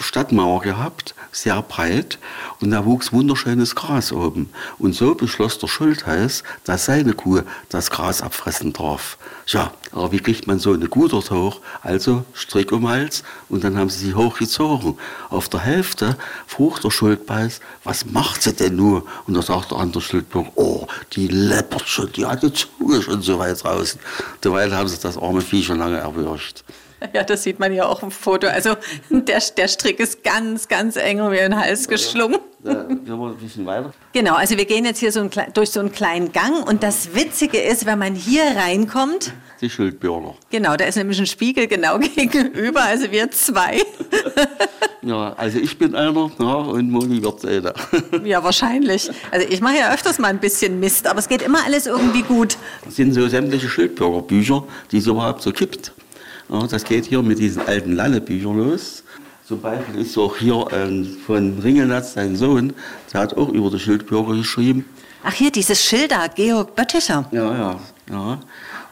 Stadtmauer 0.03 0.61
gehabt, 0.61 1.15
sehr 1.31 1.61
breit, 1.61 2.19
und 2.61 2.71
da 2.71 2.85
wuchs 2.85 3.13
wunderschönes 3.13 3.75
Gras 3.75 4.11
oben. 4.11 4.49
Und 4.77 4.93
so 4.93 5.15
beschloss 5.15 5.59
der 5.59 5.67
Schultheiß, 5.67 6.43
dass 6.63 6.85
seine 6.85 7.13
Kuh 7.13 7.41
das 7.69 7.91
Gras 7.91 8.21
abfressen 8.21 8.73
darf. 8.73 9.17
Ja, 9.47 9.71
aber 9.91 10.11
wie 10.11 10.19
kriegt 10.19 10.47
man 10.47 10.59
so 10.59 10.73
eine 10.73 10.87
Kuh 10.87 11.07
dort 11.07 11.31
hoch? 11.31 11.61
Also 11.81 12.25
Strick 12.33 12.71
um 12.71 12.87
Hals 12.87 13.23
und 13.47 13.63
dann 13.63 13.77
haben 13.77 13.89
sie 13.89 14.07
sie 14.07 14.13
hochgezogen. 14.13 14.97
Auf 15.29 15.49
der 15.49 15.59
Hälfte 15.59 16.17
frug 16.47 16.81
der 16.81 16.91
Schuldbeiß, 16.91 17.59
was 17.83 18.05
macht 18.05 18.41
sie 18.41 18.53
denn 18.53 18.75
nur? 18.75 19.05
Und 19.27 19.35
da 19.35 19.41
sagt 19.41 19.71
der 19.71 19.77
andere 19.77 20.01
Schildbürger, 20.01 20.51
oh, 20.55 20.87
die 21.13 21.27
läppert 21.27 21.87
schon, 21.87 22.11
die 22.11 22.25
hat 22.25 22.43
die 22.43 22.51
Zunge 22.53 23.01
schon 23.01 23.21
so 23.21 23.37
weit 23.37 23.63
draußen. 23.63 23.99
Derweil 24.43 24.75
haben 24.75 24.87
sie 24.87 24.97
das 24.99 25.17
arme 25.17 25.41
Vieh 25.41 25.63
schon 25.63 25.79
lange 25.79 25.97
erwürgt. 25.97 26.63
Ja, 27.13 27.23
das 27.23 27.43
sieht 27.43 27.59
man 27.59 27.73
ja 27.73 27.85
auch 27.85 28.01
im 28.03 28.11
Foto. 28.11 28.47
Also 28.47 28.75
der, 29.09 29.39
der 29.57 29.67
Strick 29.67 29.99
ist 29.99 30.23
ganz, 30.23 30.67
ganz 30.67 30.95
eng 30.95 31.21
um 31.21 31.33
ihren 31.33 31.55
Hals 31.59 31.87
geschlungen. 31.87 32.39
Da 32.63 32.83
gehen 32.83 33.05
wir 33.05 33.27
ein 33.27 33.35
bisschen 33.35 33.65
weiter. 33.65 33.93
Genau, 34.13 34.33
also 34.33 34.57
wir 34.57 34.65
gehen 34.65 34.85
jetzt 34.85 34.99
hier 34.99 35.11
so 35.11 35.19
ein, 35.21 35.29
durch 35.53 35.69
so 35.69 35.79
einen 35.81 35.91
kleinen 35.91 36.31
Gang 36.31 36.67
und 36.67 36.81
das 36.81 37.13
Witzige 37.13 37.59
ist, 37.59 37.85
wenn 37.85 37.99
man 37.99 38.15
hier 38.15 38.43
reinkommt, 38.55 39.33
Die 39.61 39.69
Schildbürger. 39.69 40.33
genau, 40.49 40.75
da 40.75 40.85
ist 40.85 40.95
nämlich 40.95 41.19
ein 41.19 41.27
Spiegel 41.27 41.67
genau 41.67 41.99
gegenüber, 42.15 42.81
also 42.83 43.11
wir 43.11 43.29
zwei. 43.31 43.81
Ja, 45.01 45.33
also 45.37 45.59
ich 45.59 45.77
bin 45.77 45.93
einer 45.93 46.31
ja, 46.39 46.45
und 46.55 46.89
Moni 46.89 47.21
wird 47.21 47.45
einer. 47.45 47.75
Ja, 48.23 48.43
wahrscheinlich. 48.43 49.11
Also 49.29 49.45
ich 49.47 49.61
mache 49.61 49.77
ja 49.77 49.93
öfters 49.93 50.17
mal 50.17 50.29
ein 50.29 50.39
bisschen 50.39 50.79
Mist, 50.79 51.05
aber 51.05 51.19
es 51.19 51.27
geht 51.29 51.43
immer 51.43 51.63
alles 51.63 51.85
irgendwie 51.85 52.23
gut. 52.23 52.57
Das 52.83 52.95
sind 52.95 53.13
so 53.13 53.27
sämtliche 53.27 53.69
Schildbürgerbücher, 53.69 54.63
die 54.91 54.97
es 54.97 55.05
überhaupt 55.05 55.43
so 55.43 55.51
gibt. 55.51 55.91
Ja, 56.49 56.67
das 56.67 56.83
geht 56.83 57.05
hier 57.05 57.21
mit 57.21 57.39
diesen 57.39 57.61
alten 57.67 57.93
Lallebüchern 57.93 58.57
los. 58.57 59.03
Zum 59.47 59.61
Beispiel 59.61 60.01
ist 60.01 60.17
auch 60.17 60.37
hier 60.37 60.65
ähm, 60.71 61.17
von 61.25 61.59
Ringelnatz, 61.59 62.13
sein 62.13 62.35
Sohn, 62.35 62.73
der 63.13 63.21
hat 63.21 63.37
auch 63.37 63.49
über 63.49 63.69
die 63.69 63.79
Schildbürger 63.79 64.35
geschrieben. 64.35 64.85
Ach 65.23 65.33
hier, 65.33 65.51
dieses 65.51 65.83
Schilder, 65.83 66.29
Georg 66.29 66.75
Bötticher. 66.75 67.27
Ja, 67.31 67.55
ja, 67.55 67.79
ja. 68.09 68.39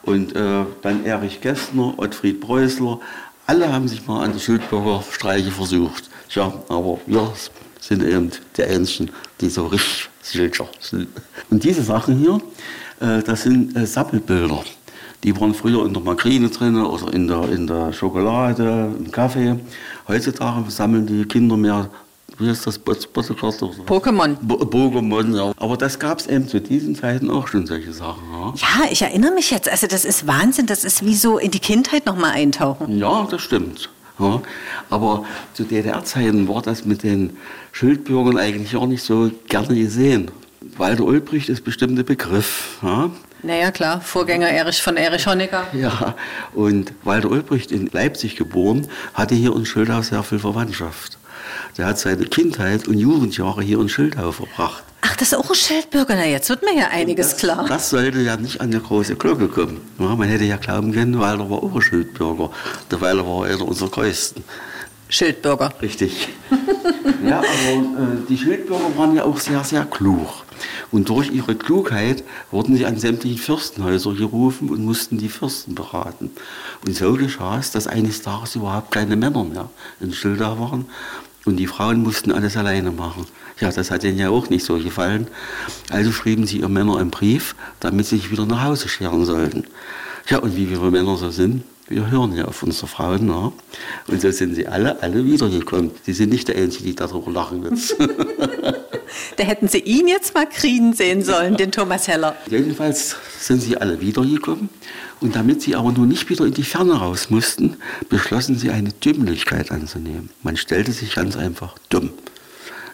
Und 0.03 0.35
äh, 0.35 0.65
dann 0.81 1.05
Erich 1.05 1.41
Kästner, 1.41 1.93
Ottfried 1.97 2.39
Preußler, 2.41 2.99
alle 3.45 3.71
haben 3.71 3.87
sich 3.87 4.05
mal 4.07 4.23
an 4.23 4.33
die 4.33 4.39
Schildbürger 4.39 5.03
Streiche 5.11 5.51
versucht. 5.51 6.09
Ja, 6.29 6.53
aber 6.69 6.99
wir 7.05 7.33
sind 7.79 8.03
eben 8.03 8.31
die 8.55 8.63
Einzigen, 8.63 9.11
die 9.41 9.49
so 9.49 9.67
richtig 9.67 10.09
sicher 10.21 10.67
sind. 10.79 11.07
Und 11.49 11.63
diese 11.63 11.83
Sachen 11.83 12.17
hier, 12.17 12.41
äh, 12.99 13.21
das 13.23 13.43
sind 13.43 13.75
äh, 13.75 13.85
Sammelbilder. 13.85 14.63
Die 15.23 15.39
waren 15.39 15.53
früher 15.53 15.85
in 15.85 15.93
der 15.93 16.03
Makrine 16.03 16.49
drin 16.49 16.75
oder 16.75 17.13
in 17.13 17.27
der, 17.27 17.49
in 17.49 17.65
der 17.65 17.93
Schokolade, 17.93 18.93
im 18.97 19.09
Kaffee. 19.09 19.55
Heutzutage 20.07 20.69
sammeln 20.69 21.07
die 21.07 21.23
Kinder 21.23 21.55
mehr, 21.55 21.89
wie 22.37 22.49
heißt 22.49 22.67
das, 22.67 22.75
so? 22.75 22.81
Pokémon. 22.81 24.35
Pokémon, 24.45 25.35
ja. 25.35 25.53
Aber 25.57 25.77
das 25.77 25.97
gab 25.97 26.19
es 26.19 26.27
eben 26.27 26.47
zu 26.47 26.59
diesen 26.59 26.95
Zeiten 26.95 27.29
auch 27.29 27.47
schon, 27.47 27.65
solche 27.65 27.93
Sachen. 27.93 28.23
Ja, 28.33 28.53
Ja, 28.55 28.91
ich 28.91 29.01
erinnere 29.01 29.31
mich 29.31 29.49
jetzt. 29.51 29.69
Also 29.69 29.87
das 29.87 30.03
ist 30.03 30.27
Wahnsinn, 30.27 30.65
das 30.65 30.83
ist 30.83 31.05
wie 31.05 31.15
so 31.15 31.37
in 31.37 31.51
die 31.51 31.59
Kindheit 31.59 32.05
nochmal 32.05 32.31
eintauchen. 32.31 32.97
ja 32.97 33.25
das 33.29 33.41
stimmt. 33.41 33.89
Ja. 34.19 34.41
Aber 34.89 35.25
zu 35.53 35.63
DDR-Zeiten 35.63 36.47
war 36.47 36.61
das 36.61 36.85
mit 36.85 37.03
den 37.03 37.37
Schildbürgern 37.71 38.37
eigentlich 38.37 38.75
auch 38.75 38.85
nicht 38.87 39.03
so 39.03 39.31
gerne 39.47 39.75
gesehen. 39.75 40.31
Walter 40.77 41.03
Ulbricht 41.05 41.49
ist 41.49 41.63
bestimmt 41.63 41.97
ein 41.97 42.05
Begriff. 42.05 42.77
Ja. 42.81 43.09
Naja, 43.43 43.71
klar, 43.71 43.99
Vorgänger 43.99 44.47
Erich 44.47 44.81
von 44.81 44.95
Erich 44.95 45.27
Honecker. 45.27 45.67
Ja, 45.73 46.15
und 46.53 46.93
Walter 47.03 47.29
Ulbricht 47.29 47.73
in 47.73 47.87
Leipzig 47.87 48.37
geboren, 48.37 48.87
hatte 49.13 49.35
hier 49.35 49.53
in 49.53 49.65
Schildau 49.65 50.01
sehr 50.01 50.23
viel 50.23 50.39
Verwandtschaft. 50.39 51.17
Der 51.77 51.87
hat 51.87 51.99
seine 51.99 52.23
Kindheit 52.23 52.87
und 52.87 52.97
Jugendjahre 52.97 53.61
hier 53.61 53.81
in 53.81 53.89
Schildau 53.89 54.31
verbracht. 54.31 54.83
Ach, 55.01 55.17
das 55.17 55.33
ist 55.33 55.37
auch 55.37 55.49
ein 55.49 55.55
Schildbürger. 55.55 56.15
Na, 56.15 56.25
jetzt 56.25 56.47
wird 56.49 56.63
mir 56.63 56.73
ja 56.73 56.87
einiges 56.87 57.35
klar. 57.35 57.65
Das 57.67 57.89
sollte 57.89 58.21
ja 58.21 58.37
nicht 58.37 58.61
an 58.61 58.71
die 58.71 58.79
große 58.79 59.17
Glocke 59.17 59.49
kommen. 59.49 59.81
Ja, 59.99 60.15
man 60.15 60.29
hätte 60.29 60.45
ja 60.45 60.55
glauben 60.55 60.93
können, 60.93 61.19
Walter 61.19 61.49
war 61.49 61.61
auch 61.61 61.75
ein 61.75 61.81
Schildbürger. 61.81 62.49
Der 62.89 63.01
Walter 63.01 63.27
war 63.27 63.43
einer 63.45 63.67
unserer 63.67 63.89
größten. 63.89 64.41
Schildbürger. 65.09 65.73
Richtig. 65.81 66.29
ja, 67.27 67.39
aber 67.39 67.43
äh, 67.45 68.25
die 68.29 68.37
Schildbürger 68.37 68.97
waren 68.97 69.15
ja 69.15 69.25
auch 69.25 69.37
sehr, 69.37 69.63
sehr 69.65 69.83
klug. 69.83 70.45
Und 70.91 71.09
durch 71.09 71.31
ihre 71.31 71.55
Klugheit 71.55 72.23
wurden 72.51 72.75
sie 72.75 72.85
an 72.85 72.97
sämtlichen 72.97 73.37
Fürstenhäuser 73.37 74.13
gerufen 74.13 74.69
und 74.69 74.83
mussten 74.83 75.17
die 75.17 75.29
Fürsten 75.29 75.75
beraten. 75.75 76.31
Und 76.85 76.95
so 76.95 77.13
geschah 77.13 77.59
es, 77.59 77.71
dass 77.71 77.87
eines 77.87 78.21
Tages 78.21 78.55
überhaupt 78.55 78.91
keine 78.91 79.15
Männer 79.15 79.43
mehr 79.43 79.69
in 79.99 80.13
Schildau 80.13 80.59
waren. 80.59 80.85
Und 81.45 81.57
die 81.57 81.67
Frauen 81.67 82.01
mussten 82.03 82.31
alles 82.31 82.55
alleine 82.55 82.91
machen. 82.91 83.25
Ja, 83.59 83.71
das 83.71 83.91
hat 83.91 84.03
ihnen 84.03 84.17
ja 84.17 84.29
auch 84.29 84.49
nicht 84.49 84.65
so 84.65 84.77
gefallen. 84.77 85.27
Also 85.89 86.11
schrieben 86.11 86.47
sie 86.47 86.59
ihr 86.59 86.69
Männer 86.69 86.97
einen 86.97 87.11
Brief, 87.11 87.55
damit 87.79 88.05
sie 88.05 88.17
sich 88.17 88.31
wieder 88.31 88.45
nach 88.45 88.63
Hause 88.63 88.87
scheren 88.87 89.25
sollten. 89.25 89.65
Ja, 90.29 90.39
und 90.39 90.55
wie 90.55 90.69
wir 90.69 90.79
Männer 90.79 91.17
so 91.17 91.29
sind, 91.31 91.63
wir 91.87 92.09
hören 92.09 92.35
ja 92.35 92.45
auf 92.45 92.63
unsere 92.63 92.87
Frauen. 92.87 93.27
Ja. 93.27 93.51
Und 94.07 94.21
so 94.21 94.31
sind 94.31 94.55
sie 94.55 94.67
alle, 94.67 95.01
alle 95.01 95.25
wiedergekommen. 95.25 95.91
Sie 96.03 96.13
sind 96.13 96.29
nicht 96.29 96.47
der 96.47 96.55
Einzige, 96.55 96.85
die 96.85 96.95
darüber 96.95 97.31
lachen 97.31 97.63
jetzt. 97.69 97.95
Da 99.37 99.43
hätten 99.43 99.67
Sie 99.67 99.79
ihn 99.79 100.07
jetzt 100.07 100.33
mal 100.33 100.47
kriegen 100.47 100.93
sehen 100.93 101.23
sollen, 101.23 101.57
den 101.57 101.71
Thomas 101.71 102.07
Heller. 102.07 102.35
Jedenfalls 102.49 103.15
sind 103.39 103.61
sie 103.61 103.77
alle 103.77 104.01
wiedergekommen. 104.01 104.69
Und 105.19 105.35
damit 105.35 105.61
sie 105.61 105.75
aber 105.75 105.91
nun 105.91 106.09
nicht 106.09 106.29
wieder 106.29 106.45
in 106.45 106.53
die 106.53 106.63
Ferne 106.63 106.95
raus 106.95 107.29
mussten, 107.29 107.77
beschlossen 108.09 108.57
sie 108.57 108.71
eine 108.71 108.91
Dümmlichkeit 108.91 109.71
anzunehmen. 109.71 110.29
Man 110.41 110.57
stellte 110.57 110.91
sich 110.91 111.15
ganz 111.15 111.37
einfach 111.37 111.75
dumm. 111.89 112.11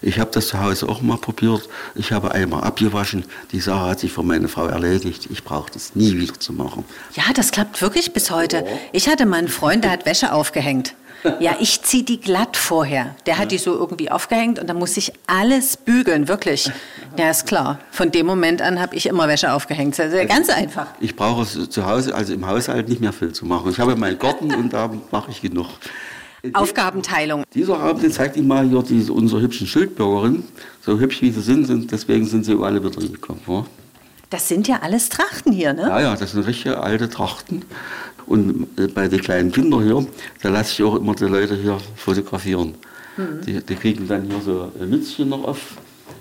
Ich 0.01 0.19
habe 0.19 0.31
das 0.31 0.47
zu 0.47 0.59
Hause 0.59 0.87
auch 0.87 1.01
mal 1.01 1.17
probiert. 1.17 1.67
Ich 1.95 2.11
habe 2.11 2.31
einmal 2.31 2.63
abgewaschen. 2.63 3.25
Die 3.51 3.59
Sache 3.59 3.89
hat 3.89 3.99
sich 3.99 4.11
von 4.11 4.25
meiner 4.25 4.47
Frau 4.47 4.65
erledigt. 4.65 5.27
Ich 5.29 5.43
brauche 5.43 5.71
das 5.71 5.95
nie 5.95 6.17
wieder 6.17 6.39
zu 6.39 6.53
machen. 6.53 6.85
Ja, 7.15 7.23
das 7.33 7.51
klappt 7.51 7.81
wirklich 7.81 8.13
bis 8.13 8.31
heute. 8.31 8.65
Ich 8.93 9.09
hatte 9.09 9.25
mal 9.25 9.37
einen 9.37 9.49
Freund, 9.49 9.83
der 9.83 9.91
hat 9.91 10.05
Wäsche 10.05 10.31
aufgehängt. 10.31 10.93
Ja, 11.39 11.57
ich 11.59 11.81
ziehe 11.81 12.03
die 12.03 12.19
glatt 12.19 12.55
vorher. 12.55 13.15
Der 13.25 13.37
hat 13.37 13.51
die 13.51 13.57
so 13.57 13.73
irgendwie 13.73 14.09
aufgehängt 14.09 14.57
und 14.57 14.67
dann 14.67 14.77
muss 14.77 14.95
ich 14.95 15.11
alles 15.27 15.75
bügeln, 15.75 16.29
wirklich. 16.29 16.71
Ja, 17.17 17.29
ist 17.29 17.45
klar. 17.45 17.79
Von 17.91 18.11
dem 18.11 18.25
Moment 18.25 18.61
an 18.61 18.79
habe 18.79 18.95
ich 18.95 19.05
immer 19.05 19.27
Wäsche 19.27 19.51
aufgehängt. 19.51 19.99
Also 19.99 20.17
ganz 20.27 20.49
einfach. 20.49 20.87
Ich 21.01 21.17
brauche 21.17 21.41
es 21.41 21.69
zu 21.69 21.85
Hause, 21.85 22.15
also 22.15 22.33
im 22.33 22.47
Haushalt, 22.47 22.87
nicht 22.87 23.01
mehr 23.01 23.11
viel 23.11 23.33
zu 23.33 23.45
machen. 23.45 23.69
Ich 23.71 23.79
habe 23.79 23.97
meinen 23.97 24.17
Garten 24.17 24.53
und 24.55 24.71
da 24.71 24.89
mache 25.11 25.31
ich 25.31 25.41
genug. 25.41 25.67
Aufgabenteilung. 26.53 27.43
Dieser 27.53 27.79
Abend 27.79 28.13
zeigt 28.13 28.37
Ihnen 28.37 28.47
mal 28.47 28.67
hier 28.67 28.83
diese, 28.83 29.13
unsere 29.13 29.41
hübschen 29.41 29.67
Schildbürgerinnen. 29.67 30.43
So 30.81 30.99
hübsch 30.99 31.21
wie 31.21 31.31
sie 31.31 31.41
sind, 31.41 31.65
sind 31.65 31.91
deswegen 31.91 32.25
sind 32.25 32.45
sie 32.45 32.57
alle 32.61 32.83
wieder 32.83 33.01
gekommen. 33.01 33.41
Ja? 33.47 33.65
Das 34.29 34.47
sind 34.47 34.67
ja 34.67 34.79
alles 34.81 35.09
Trachten 35.09 35.51
hier, 35.51 35.73
ne? 35.73 35.81
ja, 35.83 36.01
ja, 36.01 36.15
das 36.15 36.31
sind 36.31 36.45
richtige 36.45 36.79
alte 36.79 37.09
Trachten. 37.09 37.63
Und 38.25 38.67
äh, 38.77 38.87
bei 38.87 39.07
den 39.07 39.21
kleinen 39.21 39.51
Kindern 39.51 39.83
hier, 39.83 40.05
da 40.41 40.49
lasse 40.49 40.73
ich 40.73 40.83
auch 40.83 40.95
immer 40.95 41.15
die 41.15 41.25
Leute 41.25 41.55
hier 41.55 41.77
fotografieren. 41.95 42.75
Die, 43.45 43.59
die 43.61 43.75
kriegen 43.75 44.07
dann 44.07 44.23
hier 44.23 44.39
so 44.39 44.71
ein 44.79 44.89
Mützchen 44.89 45.29
noch 45.29 45.43
auf. 45.43 45.59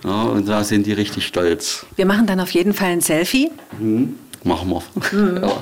Ja, 0.04 0.22
und 0.25 0.48
da 0.48 0.64
sind 0.64 0.87
die 0.87 0.92
richtig 0.92 1.26
stolz. 1.26 1.87
Wir 1.96 2.06
machen 2.06 2.26
dann 2.26 2.40
auf 2.40 2.50
jeden 2.50 2.72
Fall 2.72 2.88
ein 2.90 3.00
Selfie. 3.00 3.50
Machen 4.45 4.71
wir. 4.71 5.42
Ja. 5.42 5.57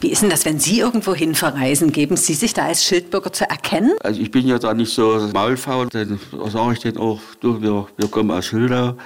Wie 0.00 0.10
ist 0.10 0.22
denn 0.22 0.30
das, 0.30 0.44
wenn 0.44 0.60
Sie 0.60 0.78
irgendwo 0.78 1.14
hin 1.14 1.34
verreisen? 1.34 1.92
Geben 1.92 2.16
Sie 2.16 2.34
sich 2.34 2.54
da 2.54 2.66
als 2.66 2.84
Schildbürger 2.84 3.32
zu 3.32 3.48
erkennen? 3.48 3.92
Also 4.02 4.20
ich 4.20 4.30
bin 4.30 4.46
ja 4.46 4.58
da 4.58 4.72
nicht 4.74 4.92
so 4.92 5.28
maulfaul, 5.32 5.88
dann 5.88 6.20
sage 6.48 6.72
ich 6.74 6.78
denen 6.80 6.98
auch, 6.98 7.20
du, 7.40 7.60
wir, 7.60 7.86
wir 7.96 8.08
kommen 8.08 8.30
aus 8.30 8.46
Schildau, 8.46 8.96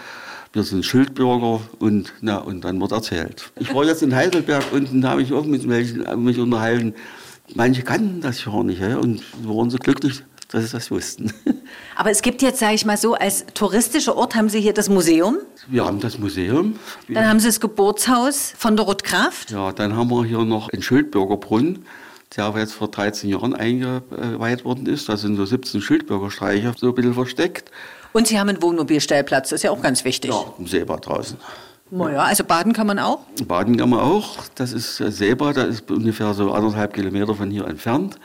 wir 0.52 0.62
sind 0.62 0.84
Schildbürger 0.84 1.60
und, 1.78 2.12
na, 2.20 2.38
und 2.38 2.62
dann 2.64 2.80
wird 2.80 2.92
erzählt. 2.92 3.50
Ich 3.58 3.72
war 3.74 3.84
jetzt 3.84 4.02
in 4.02 4.14
Heidelberg 4.14 4.64
und 4.72 5.00
da 5.00 5.10
habe 5.10 5.22
ich 5.22 5.32
auch 5.32 5.44
mit 5.44 5.68
welchen 5.68 6.24
mich 6.24 6.38
unterhalten. 6.38 6.94
Manche 7.54 7.82
kannten 7.82 8.20
das 8.20 8.44
ja 8.44 8.62
nicht 8.62 8.80
ja, 8.80 8.98
und 8.98 9.22
waren 9.42 9.70
so 9.70 9.78
glücklich, 9.78 10.22
dass 10.48 10.64
sie 10.64 10.72
das 10.72 10.90
wussten. 10.90 11.32
Aber 11.96 12.10
es 12.10 12.22
gibt 12.22 12.42
jetzt, 12.42 12.58
sage 12.58 12.74
ich 12.74 12.84
mal 12.84 12.96
so, 12.96 13.14
als 13.14 13.44
touristischer 13.54 14.16
Ort 14.16 14.34
haben 14.34 14.48
Sie 14.48 14.60
hier 14.60 14.72
das 14.72 14.88
Museum. 14.88 15.38
Wir 15.66 15.84
haben 15.84 16.00
das 16.00 16.18
Museum. 16.18 16.78
Dann 17.08 17.28
haben 17.28 17.40
Sie 17.40 17.48
das 17.48 17.60
Geburtshaus 17.60 18.54
von 18.56 18.76
Dorot 18.76 19.04
Kraft. 19.04 19.50
Ja, 19.50 19.72
dann 19.72 19.94
haben 19.94 20.10
wir 20.10 20.24
hier 20.24 20.44
noch 20.44 20.70
einen 20.70 20.82
Schildbürgerbrunnen, 20.82 21.84
der 22.36 22.52
jetzt 22.56 22.72
vor 22.72 22.88
13 22.88 23.28
Jahren 23.28 23.54
eingeweiht 23.54 24.64
worden 24.64 24.86
ist. 24.86 25.08
Da 25.08 25.16
sind 25.16 25.36
so 25.36 25.44
17 25.44 25.82
Schildbürgerstreicher 25.82 26.74
so 26.76 26.88
ein 26.88 26.94
bisschen 26.94 27.14
versteckt. 27.14 27.70
Und 28.14 28.26
Sie 28.26 28.40
haben 28.40 28.48
einen 28.48 28.62
Wohnmobilstellplatz, 28.62 29.50
das 29.50 29.58
ist 29.58 29.62
ja 29.64 29.70
auch 29.70 29.82
ganz 29.82 30.04
wichtig. 30.04 30.30
Ja, 30.30 30.44
im 30.58 30.66
Seebad 30.66 31.06
draußen. 31.06 31.36
Naja, 31.90 32.22
also 32.22 32.44
baden 32.44 32.72
kann 32.72 32.86
man 32.86 32.98
auch. 32.98 33.20
Baden 33.46 33.76
kann 33.76 33.90
man 33.90 34.00
auch. 34.00 34.36
Das 34.54 34.72
ist 34.72 35.00
äh, 35.00 35.10
Seebad, 35.10 35.56
das 35.56 35.68
ist 35.68 35.90
ungefähr 35.90 36.34
so 36.34 36.52
anderthalb 36.52 36.92
Kilometer 36.92 37.34
von 37.34 37.50
hier 37.50 37.66
entfernt. 37.66 38.18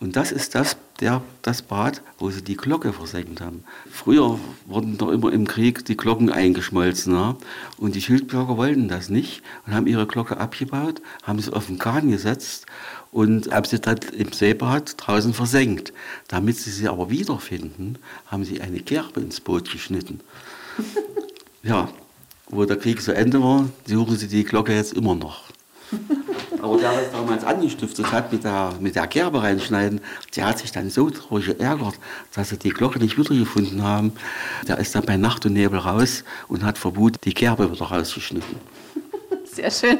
Und 0.00 0.14
das 0.14 0.30
ist 0.30 0.54
das, 0.54 0.76
der, 1.00 1.22
das 1.42 1.62
Bad, 1.62 2.02
wo 2.18 2.30
sie 2.30 2.42
die 2.42 2.56
Glocke 2.56 2.92
versenkt 2.92 3.40
haben. 3.40 3.64
Früher 3.90 4.38
wurden 4.66 4.96
doch 4.96 5.10
immer 5.10 5.32
im 5.32 5.48
Krieg 5.48 5.84
die 5.84 5.96
Glocken 5.96 6.30
eingeschmolzen. 6.30 7.14
Ja? 7.14 7.36
Und 7.78 7.96
die 7.96 8.02
Schildbürger 8.02 8.56
wollten 8.56 8.88
das 8.88 9.08
nicht 9.08 9.42
und 9.66 9.74
haben 9.74 9.88
ihre 9.88 10.06
Glocke 10.06 10.36
abgebaut, 10.36 11.02
haben 11.24 11.40
sie 11.40 11.52
auf 11.52 11.66
den 11.66 11.78
Kahn 11.78 12.10
gesetzt 12.10 12.66
und 13.10 13.50
haben 13.50 13.66
sie 13.66 13.80
dann 13.80 13.98
im 14.16 14.32
Seebad 14.32 14.94
draußen 14.98 15.34
versenkt. 15.34 15.92
Damit 16.28 16.58
sie 16.58 16.70
sie 16.70 16.88
aber 16.88 17.10
wiederfinden, 17.10 17.98
haben 18.26 18.44
sie 18.44 18.60
eine 18.60 18.78
Gerbe 18.78 19.20
ins 19.20 19.40
Boot 19.40 19.70
geschnitten. 19.70 20.20
Ja, 21.64 21.88
wo 22.48 22.64
der 22.64 22.78
Krieg 22.78 23.02
zu 23.02 23.12
Ende 23.12 23.42
war, 23.42 23.68
suchen 23.84 24.16
sie 24.16 24.28
die 24.28 24.44
Glocke 24.44 24.72
jetzt 24.72 24.92
immer 24.92 25.16
noch. 25.16 25.42
Aber 26.62 26.76
der, 26.76 26.92
das 26.92 27.12
damals 27.12 27.44
angestiftet 27.44 28.10
hat 28.12 28.32
mit 28.32 28.44
der, 28.44 28.72
mit 28.80 28.96
der 28.96 29.06
Gerbe 29.06 29.42
reinschneiden, 29.42 30.00
der 30.36 30.46
hat 30.46 30.58
sich 30.58 30.72
dann 30.72 30.90
so 30.90 31.10
traurig 31.10 31.46
geärgert, 31.46 31.94
dass 32.34 32.50
sie 32.50 32.58
die 32.58 32.70
Glocke 32.70 32.98
nicht 32.98 33.16
wiedergefunden 33.18 33.82
haben. 33.82 34.12
Der 34.66 34.78
ist 34.78 34.94
dann 34.94 35.04
bei 35.04 35.16
Nacht 35.16 35.46
und 35.46 35.52
Nebel 35.52 35.78
raus 35.78 36.24
und 36.48 36.64
hat 36.64 36.78
Verbot 36.78 37.16
die 37.24 37.34
Gerbe 37.34 37.70
wieder 37.70 37.86
rausgeschnitten. 37.86 38.56
Sehr 39.44 39.70
schön. 39.70 39.98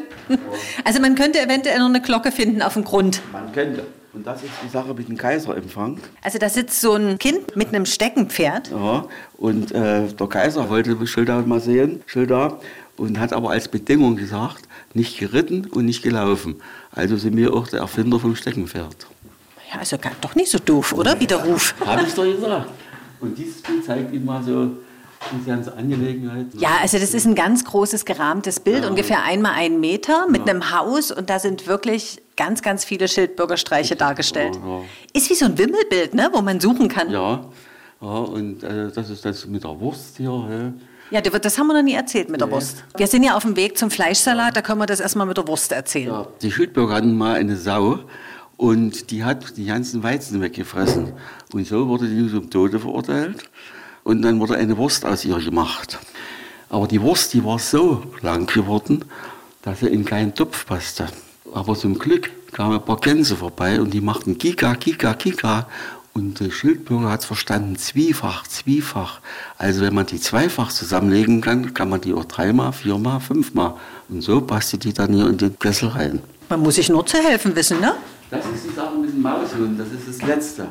Also 0.85 1.01
man 1.01 1.15
könnte 1.15 1.41
eventuell 1.41 1.79
noch 1.79 1.87
eine 1.87 2.01
Glocke 2.01 2.33
finden 2.33 2.63
auf 2.63 2.75
dem 2.75 2.85
Grund. 2.85 3.21
Man 3.33 3.53
könnte. 3.53 3.87
Und 4.13 4.27
das 4.27 4.43
ist 4.43 4.53
die 4.65 4.69
Sache 4.69 4.95
mit 4.95 5.09
dem 5.09 5.17
Kaiserempfang. 5.17 6.01
Also 6.23 6.39
da 6.39 6.49
sitzt 6.49 6.81
so 6.81 6.95
ein 6.95 7.19
Kind 7.19 7.57
mit 7.57 7.69
einem 7.69 7.87
Steckenpferd. 7.87 8.71
Ja, 8.71 9.07
und 9.37 9.71
äh, 9.73 10.09
der 10.09 10.27
Kaiser 10.27 10.69
wollte 10.69 11.07
Schildau 11.07 11.41
mal 11.43 11.61
sehen, 11.61 12.03
Schildau, 12.07 12.59
und 12.97 13.19
hat 13.21 13.33
aber 13.33 13.51
als 13.51 13.69
Bedingung 13.69 14.17
gesagt, 14.17 14.68
nicht 14.95 15.19
geritten 15.19 15.67
und 15.67 15.85
nicht 15.85 16.03
gelaufen. 16.03 16.57
Also 16.93 17.17
sind 17.17 17.37
wir 17.37 17.55
auch 17.55 17.69
der 17.69 17.81
Erfinder 17.81 18.19
vom 18.19 18.35
Steckenpferd. 18.35 19.07
Ja, 19.73 19.81
also 19.81 19.99
doch 20.21 20.35
nicht 20.35 20.51
so 20.51 20.59
doof, 20.59 20.93
oder? 20.93 21.19
Wie 21.21 21.27
der 21.27 21.45
Ruf. 21.45 21.75
Habe 21.85 22.03
ich 22.07 22.15
doch 22.15 22.25
gesagt. 22.25 22.71
Und 23.21 23.37
dieses 23.37 23.61
Bild 23.63 23.85
zeigt 23.85 24.15
Ihnen 24.15 24.25
mal 24.25 24.43
so 24.43 24.71
die 25.33 25.45
ganze 25.45 25.75
Angelegenheit. 25.77 26.47
Ja, 26.55 26.79
also 26.81 26.99
das 26.99 27.13
ist 27.13 27.27
ein 27.27 27.35
ganz 27.35 27.65
großes 27.65 28.05
gerahmtes 28.05 28.61
Bild, 28.61 28.85
ungefähr 28.85 29.25
einmal 29.25 29.53
einen 29.53 29.81
Meter 29.81 30.29
mit 30.29 30.49
einem 30.49 30.71
Haus 30.73 31.11
und 31.11 31.29
da 31.29 31.39
sind 31.39 31.67
wirklich 31.67 32.23
ganz, 32.37 32.63
ganz 32.63 32.85
viele 32.85 33.09
Schildbürgerstreiche 33.09 33.97
dargestellt. 33.97 34.57
Ja, 34.57 34.79
ja. 34.79 34.85
Ist 35.13 35.29
wie 35.29 35.35
so 35.35 35.47
ein 35.47 35.59
Wimmelbild, 35.59 36.15
ne, 36.15 36.31
wo 36.33 36.41
man 36.41 36.61
suchen 36.61 36.89
kann. 36.89 37.11
Ja, 37.11 37.45
ja 38.01 38.07
und 38.07 38.63
äh, 38.63 38.91
das 38.93 39.11
ist 39.11 39.25
das 39.25 39.47
mit 39.47 39.65
der 39.65 39.79
Wurst 39.81 40.17
hier. 40.17 40.73
Ja, 41.11 41.21
das 41.21 41.41
das 41.41 41.59
haben 41.59 41.67
wir 41.69 41.75
noch 41.75 41.83
nie 41.83 41.95
erzählt 41.95 42.29
mit 42.29 42.41
der 42.41 42.49
Nee. 42.49 42.55
Wurst. 42.55 42.85
Wir 42.97 43.07
sind 43.07 43.23
ja 43.23 43.35
auf 43.37 43.43
dem 43.43 43.57
Weg 43.57 43.79
zum 43.79 43.91
Fleischsalat, 43.91 44.57
da 44.57 44.63
können 44.63 44.79
wir 44.81 44.87
das 44.87 45.01
erstmal 45.01 45.27
mit 45.27 45.37
der 45.37 45.47
Wurst 45.49 45.73
erzählen. 45.73 46.09
Ja, 46.09 46.27
die 46.43 46.51
Schildbürger 46.53 46.95
hatten 46.95 47.17
mal 47.17 47.37
eine 47.37 47.57
Sau 47.57 48.01
und 48.57 49.11
die 49.11 49.25
hat 49.25 49.57
die 49.57 49.65
ganzen 49.67 50.03
Weizen 50.03 50.41
weggefressen. 50.43 51.13
Und 51.53 51.67
so 51.67 51.89
wurde 51.89 52.09
die 52.09 52.31
zum 52.31 52.51
Tode 52.51 52.79
verurteilt 52.79 53.45
und 54.05 54.23
dann 54.23 54.39
wurde 54.41 54.57
eine 54.57 54.77
Wurst 54.77 55.05
aus 55.07 55.25
ihr 55.25 55.39
gemacht. 55.39 55.99
Aber 56.69 56.87
die 56.87 57.01
Wurst, 57.01 57.33
die 57.33 57.43
war 57.45 57.59
so 57.59 58.03
lang 58.21 58.47
geworden, 58.47 59.05
dass 59.63 59.81
sie 59.81 59.87
in 59.87 60.05
keinen 60.05 60.35
Topf 60.35 60.67
passte. 60.67 61.07
Aber 61.55 61.75
zum 61.75 61.99
Glück 61.99 62.31
kamen 62.53 62.75
ein 62.75 62.85
paar 62.85 62.99
Gänse 62.99 63.37
vorbei 63.37 63.81
und 63.81 63.95
die 63.95 64.03
machten 64.03 64.37
Kika, 64.37 64.75
Kika, 64.75 65.15
Kika. 65.15 65.67
Und 66.19 66.41
der 66.41 66.51
Schildbürger 66.51 67.11
hat 67.11 67.21
es 67.21 67.27
verstanden, 67.27 67.77
zwiefach, 67.77 68.45
zwiefach. 68.49 69.21
Also 69.57 69.83
wenn 69.83 69.95
man 69.95 70.07
die 70.07 70.21
zweifach 70.21 70.73
zusammenlegen 70.73 71.41
kann, 71.41 71.75
kann 71.75 71.89
man 71.89 72.01
die 72.01 72.13
auch 72.13 72.25
dreimal, 72.25 72.73
viermal, 72.73 73.21
fünfmal. 73.21 73.75
Und 74.09 74.23
so 74.23 74.41
passte 74.41 74.79
die 74.79 74.93
dann 74.93 75.15
hier 75.15 75.29
in 75.29 75.39
den 75.39 75.57
Kessel 75.61 75.91
rein. 75.91 76.21
Man 76.49 76.61
muss 76.61 76.75
sich 76.75 76.89
nur 76.89 77.07
zu 77.07 77.19
helfen 77.19 77.55
wissen, 77.55 77.81
ne? 77.81 77.95
Das 78.31 78.45
ist 78.47 78.65
die 78.69 78.75
Sache 78.75 78.97
mit 78.97 79.13
dem 79.13 79.23
Maushund, 79.23 79.79
das 79.79 79.87
ist 79.93 80.09
das 80.09 80.29
Letzte. 80.29 80.67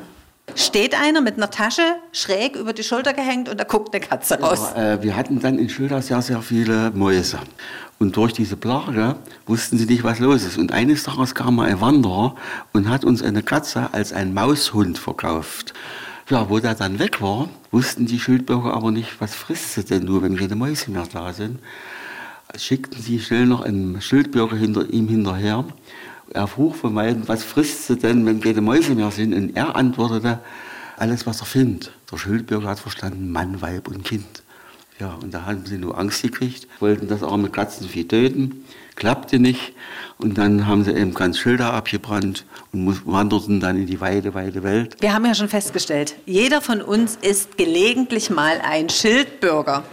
Steht 0.58 1.00
einer 1.00 1.22
mit 1.22 1.38
einer 1.38 1.52
Tasche 1.52 1.84
schräg 2.12 2.56
über 2.56 2.74
die 2.74 2.82
Schulter 2.82 3.14
gehängt 3.14 3.48
und 3.48 3.60
da 3.60 3.64
guckt 3.64 3.94
eine 3.94 4.04
Katze 4.04 4.40
raus. 4.40 4.72
Aber, 4.72 4.94
äh, 4.94 5.04
wir 5.04 5.16
hatten 5.16 5.40
dann 5.40 5.60
in 5.60 5.70
Schilder 5.70 6.02
sehr, 6.02 6.20
sehr 6.24 6.42
viele 6.42 6.90
Mäuse. 6.90 7.38
Und 8.00 8.18
durch 8.18 8.34
diese 8.34 8.58
Plage 8.58 9.18
wussten 9.46 9.78
sie 9.78 9.86
nicht, 9.86 10.04
was 10.04 10.18
los 10.18 10.44
ist. 10.44 10.58
Und 10.58 10.72
eines 10.72 11.04
Tages 11.04 11.36
kam 11.36 11.58
mal 11.58 11.70
ein 11.70 11.80
Wanderer 11.80 12.36
und 12.74 12.90
hat 12.90 13.06
uns 13.06 13.22
eine 13.22 13.44
Katze 13.44 13.90
als 13.94 14.14
ein 14.14 14.34
Maushund 14.34 14.98
verkauft. 14.98 15.76
Ja, 16.28 16.50
wo 16.50 16.58
der 16.58 16.74
dann 16.74 16.98
weg 16.98 17.22
war, 17.22 17.50
wussten 17.70 18.08
die 18.08 18.20
Schildbürger 18.20 18.74
aber 18.74 18.90
nicht, 18.90 19.22
was 19.22 19.36
frisst 19.36 19.76
sie 19.76 19.86
denn 19.86 20.06
nur, 20.06 20.24
wenn 20.24 20.38
keine 20.38 20.56
Mäuse 20.56 20.90
mehr 20.90 21.08
da 21.12 21.34
sind. 21.34 21.60
Schickten 22.58 23.00
sie 23.00 23.20
schnell 23.20 23.46
noch 23.46 23.62
einen 23.62 24.02
Schildbürger 24.02 24.56
hinter 24.56 24.90
ihm 24.90 25.08
hinterher. 25.08 25.66
Er 26.34 26.48
frug 26.48 26.76
von 26.76 26.94
beiden, 26.94 27.28
was 27.28 27.44
frisst 27.44 27.88
sie 27.88 27.98
denn, 27.98 28.26
wenn 28.26 28.42
keine 28.42 28.62
Mäuse 28.62 28.96
mehr 28.96 29.12
sind? 29.12 29.34
Und 29.34 29.56
er 29.56 29.76
antwortete, 29.76 30.40
alles, 30.98 31.26
was 31.26 31.42
er 31.42 31.46
findet. 31.46 31.92
Der 32.12 32.18
Schildbürger 32.18 32.70
hat 32.70 32.80
verstanden, 32.80 33.32
Mann, 33.32 33.62
Weib 33.62 33.88
und 33.88 34.04
Kind. 34.04 34.44
Ja, 35.00 35.14
und 35.22 35.32
da 35.32 35.46
haben 35.46 35.64
sie 35.66 35.78
nur 35.78 35.98
Angst 35.98 36.24
gekriegt, 36.24 36.68
wollten 36.80 37.08
das 37.08 37.22
arme 37.22 37.50
Katzenvieh 37.50 38.08
töten, 38.08 38.66
klappte 38.96 39.38
nicht. 39.38 39.74
Und 40.18 40.40
dann 40.40 40.66
haben 40.66 40.84
sie 40.84 40.92
eben 40.92 41.14
ganz 41.14 41.38
Schilder 41.38 41.72
abgebrannt 41.72 42.46
und 42.74 43.06
wanderten 43.06 43.60
dann 43.60 43.78
in 43.78 43.86
die 43.86 44.02
weite, 44.02 44.34
weite 44.34 44.64
Welt. 44.64 44.98
Wir 45.00 45.14
haben 45.14 45.26
ja 45.26 45.36
schon 45.36 45.50
festgestellt, 45.50 46.16
jeder 46.26 46.62
von 46.62 46.82
uns 46.82 47.16
ist 47.22 47.58
gelegentlich 47.58 48.32
mal 48.32 48.60
ein 48.64 48.90
Schildbürger. 48.90 49.84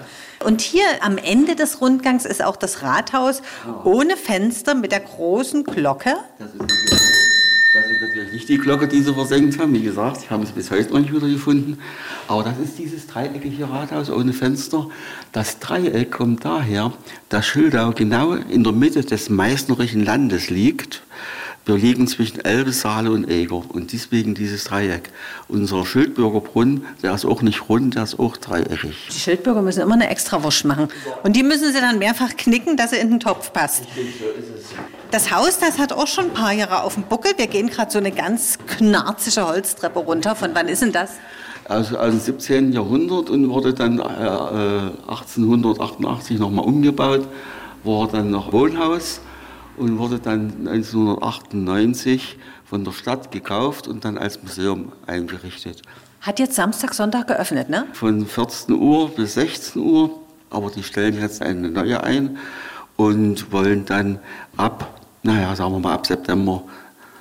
Und 0.44 0.60
hier 0.60 0.84
am 1.00 1.16
Ende 1.16 1.56
des 1.56 1.80
Rundgangs 1.80 2.26
ist 2.26 2.44
auch 2.44 2.56
das 2.56 2.82
Rathaus 2.82 3.40
ohne 3.84 4.16
Fenster 4.16 4.74
mit 4.74 4.92
der 4.92 5.00
großen 5.00 5.64
Glocke. 5.64 6.16
Das 6.38 6.48
ist, 6.50 6.60
natürlich, 6.60 6.90
das 7.72 7.86
ist 7.86 8.00
natürlich 8.02 8.32
nicht 8.32 8.48
die 8.50 8.58
Glocke, 8.58 8.86
die 8.86 9.00
sie 9.00 9.14
versenkt 9.14 9.58
haben. 9.58 9.72
Wie 9.72 9.82
gesagt, 9.82 10.20
sie 10.20 10.28
haben 10.28 10.42
es 10.42 10.52
bis 10.52 10.70
heute 10.70 10.92
noch 10.92 11.00
nicht 11.00 11.14
wieder 11.14 11.28
gefunden. 11.28 11.78
Aber 12.28 12.42
das 12.42 12.58
ist 12.58 12.78
dieses 12.78 13.06
dreieckige 13.06 13.70
Rathaus 13.70 14.10
ohne 14.10 14.34
Fenster. 14.34 14.88
Das 15.32 15.60
Dreieck 15.60 16.10
kommt 16.10 16.44
daher, 16.44 16.92
dass 17.30 17.46
Schildau 17.46 17.92
genau 17.92 18.34
in 18.34 18.64
der 18.64 18.72
Mitte 18.74 19.02
des 19.02 19.30
Meißnerischen 19.30 20.04
Landes 20.04 20.50
liegt. 20.50 21.02
Wir 21.66 21.76
liegen 21.76 22.06
zwischen 22.06 22.44
Elbe, 22.44 22.72
Saale 22.72 23.10
und 23.10 23.30
Eger 23.30 23.62
und 23.70 23.94
deswegen 23.94 24.34
dieses 24.34 24.64
Dreieck. 24.64 25.10
Unser 25.48 25.86
Schildbürgerbrunnen, 25.86 26.84
der 27.02 27.14
ist 27.14 27.24
auch 27.24 27.40
nicht 27.40 27.70
rund, 27.70 27.94
der 27.94 28.02
ist 28.02 28.18
auch 28.18 28.36
dreieckig. 28.36 29.08
Die 29.10 29.18
Schildbürger 29.18 29.62
müssen 29.62 29.80
immer 29.80 29.94
eine 29.94 30.10
extra 30.10 30.42
Wurst 30.42 30.66
machen. 30.66 30.88
Und 31.22 31.36
die 31.36 31.42
müssen 31.42 31.72
sie 31.72 31.80
dann 31.80 31.98
mehrfach 31.98 32.36
knicken, 32.36 32.76
dass 32.76 32.90
sie 32.90 32.96
in 32.96 33.08
den 33.08 33.20
Topf 33.20 33.50
passt. 33.54 33.84
Das 35.10 35.34
Haus, 35.34 35.58
das 35.58 35.78
hat 35.78 35.94
auch 35.94 36.06
schon 36.06 36.26
ein 36.26 36.34
paar 36.34 36.52
Jahre 36.52 36.82
auf 36.82 36.94
dem 36.94 37.04
Buckel. 37.04 37.32
Wir 37.38 37.46
gehen 37.46 37.70
gerade 37.70 37.90
so 37.90 37.98
eine 37.98 38.12
ganz 38.12 38.58
knarzige 38.66 39.46
Holztreppe 39.46 40.00
runter. 40.00 40.36
Von 40.36 40.50
wann 40.52 40.68
ist 40.68 40.82
denn 40.82 40.92
das? 40.92 41.12
Also 41.64 41.96
aus 41.96 42.10
dem 42.10 42.20
17. 42.20 42.72
Jahrhundert 42.74 43.30
und 43.30 43.48
wurde 43.48 43.72
dann 43.72 44.00
äh, 44.00 44.02
äh, 44.02 44.90
1888 45.08 46.38
nochmal 46.38 46.66
umgebaut, 46.66 47.26
war 47.84 48.06
dann 48.08 48.30
noch 48.30 48.52
Wohnhaus 48.52 49.20
und 49.76 49.98
wurde 49.98 50.18
dann 50.18 50.66
1998 50.66 52.38
von 52.64 52.84
der 52.84 52.92
Stadt 52.92 53.30
gekauft 53.30 53.88
und 53.88 54.04
dann 54.04 54.18
als 54.18 54.42
Museum 54.42 54.92
eingerichtet. 55.06 55.82
Hat 56.20 56.38
jetzt 56.38 56.54
Samstag, 56.54 56.94
Sonntag 56.94 57.28
geöffnet, 57.28 57.68
ne? 57.68 57.86
Von 57.92 58.26
14 58.26 58.74
Uhr 58.74 59.10
bis 59.10 59.34
16 59.34 59.82
Uhr, 59.82 60.10
aber 60.50 60.70
die 60.70 60.82
stellen 60.82 61.20
jetzt 61.20 61.42
eine 61.42 61.70
neue 61.70 62.02
ein 62.02 62.38
und 62.96 63.52
wollen 63.52 63.84
dann 63.84 64.18
ab, 64.56 65.00
naja, 65.22 65.54
sagen 65.54 65.72
wir 65.72 65.80
mal 65.80 65.94
ab 65.94 66.06
September, 66.06 66.62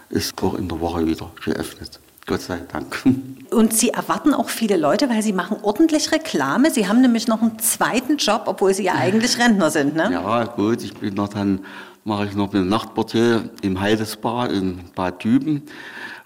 ist 0.10 0.42
auch 0.42 0.54
in 0.54 0.70
der 0.70 0.80
Woche 0.80 1.06
wieder 1.06 1.32
geöffnet. 1.44 2.00
Gott 2.26 2.42
sei 2.42 2.60
Dank. 2.72 3.04
Und 3.52 3.74
Sie 3.74 3.90
erwarten 3.90 4.34
auch 4.34 4.50
viele 4.50 4.78
Leute, 4.78 5.10
weil 5.10 5.22
Sie 5.22 5.34
machen 5.34 5.58
ordentlich 5.62 6.12
Reklame. 6.12 6.72
Sie 6.72 6.88
haben 6.88 7.02
nämlich 7.02 7.28
noch 7.28 7.42
einen 7.42 7.60
zweiten 7.60 8.18
Job, 8.18 8.44
obwohl 8.46 8.74
Sie 8.74 8.84
ja 8.84 8.94
eigentlich 8.94 9.38
Rentner 9.38 9.70
sind, 9.70 9.96
ne? 9.96 10.10
Ja, 10.12 10.46
gut, 10.46 10.84
ich 10.84 10.94
bin 10.94 11.16
noch 11.16 11.28
dann, 11.28 11.66
mache 12.04 12.26
ich 12.26 12.36
noch 12.36 12.54
eine 12.54 12.66
Nachtportier 12.66 13.50
im 13.62 13.80
Heidesbar 13.80 14.50
in 14.50 14.80
Bad 14.96 15.24
Düben. 15.24 15.64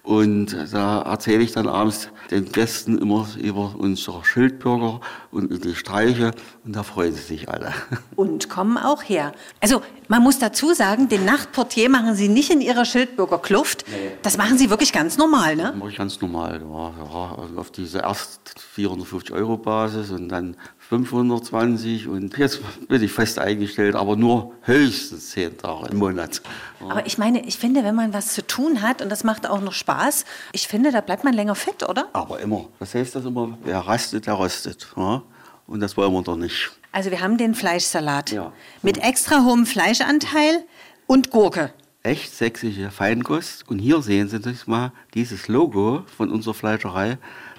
Und 0.08 0.56
da 0.72 1.02
erzähle 1.02 1.44
ich 1.44 1.52
dann 1.52 1.68
abends 1.68 2.10
den 2.32 2.50
Gästen 2.50 2.98
immer 2.98 3.28
über 3.38 3.76
unsere 3.78 4.24
Schildbürger 4.24 5.02
und 5.32 5.66
die 5.66 5.76
Streiche. 5.76 6.32
Und 6.64 6.78
da 6.78 6.84
freuen 6.84 7.14
sie 7.14 7.22
sich 7.22 7.50
alle. 7.50 7.74
Und 8.16 8.50
kommen 8.50 8.78
auch 8.78 9.04
her. 9.04 9.34
Also, 9.60 9.82
man 10.08 10.24
muss 10.24 10.40
dazu 10.40 10.74
sagen, 10.74 11.10
den 11.10 11.26
Nachtportier 11.26 11.90
machen 11.90 12.16
Sie 12.16 12.30
nicht 12.30 12.50
in 12.50 12.62
Ihrer 12.62 12.86
Schildbürger 12.86 13.38
Kluft. 13.38 13.84
Das 14.22 14.38
machen 14.38 14.58
Sie 14.58 14.70
wirklich 14.70 14.94
ganz 14.94 15.18
normal, 15.18 15.58
ne? 15.58 15.74
mache 15.78 15.90
ich 15.90 15.98
ganz 15.98 16.22
normal. 16.22 16.62
Ja, 16.62 16.94
ja, 17.04 17.38
also 17.42 17.58
auf 17.58 17.72
diese 17.72 18.00
erst 18.00 18.56
450 18.74 19.36
Euro 19.36 19.58
Basis 19.58 20.12
und 20.12 20.30
dann 20.30 20.56
520 20.90 22.08
und 22.08 22.38
jetzt 22.38 22.62
bin 22.88 23.04
ich 23.04 23.12
fest 23.12 23.40
eingestellt, 23.40 23.96
aber 23.96 24.16
nur 24.16 24.54
höchstens 24.62 25.32
10 25.32 25.58
Tage 25.58 25.90
im 25.92 25.98
Monat. 25.98 26.42
Ja. 26.80 26.90
Aber 26.92 27.06
ich 27.06 27.18
meine, 27.18 27.46
ich 27.46 27.58
finde, 27.58 27.84
wenn 27.84 27.96
man 27.96 28.14
was 28.14 28.34
zu 28.34 28.46
tun 28.46 28.82
hat 28.82 29.02
und 29.02 29.10
das 29.10 29.26
macht 29.26 29.48
auch 29.50 29.60
noch 29.60 29.74
Spaß, 29.74 30.24
ich 30.54 30.68
finde, 30.68 30.92
da 30.92 31.02
bleibt 31.02 31.26
man 31.26 31.34
länger 31.34 31.56
fit, 31.56 31.88
oder? 31.88 32.08
Aber 32.14 32.40
immer. 32.40 32.66
Das 32.80 32.96
heißt 32.96 33.16
das 33.16 33.26
immer, 33.26 33.58
wer 33.66 33.80
rastet, 33.80 34.28
der 34.28 34.36
rostet. 34.36 34.88
Ja? 34.96 35.24
Und 35.66 35.82
das 35.82 35.98
wollen 35.98 36.14
wir 36.14 36.22
doch 36.22 36.38
nicht. 36.38 36.72
Also 36.94 37.12
wir 37.12 37.20
haben 37.20 37.38
den 37.38 37.54
Fleischsalat 37.54 38.32
Ja. 38.32 38.54
mit 38.82 38.98
extra 39.00 39.44
hohem 39.44 39.66
Fleischanteil 39.66 40.64
und 41.06 41.32
Gurke. 41.32 41.74
Echt 42.04 42.34
sächsische 42.34 42.92
Feinkost. 42.92 43.68
Und 43.68 43.80
hier 43.80 44.02
sehen 44.02 44.30
Sie 44.30 44.40
das 44.40 44.68
mal, 44.68 44.94
dieses 45.14 45.50
Logo 45.50 46.04
von 46.16 46.32
unserer 46.32 46.54
Fleischerei. 46.54 47.18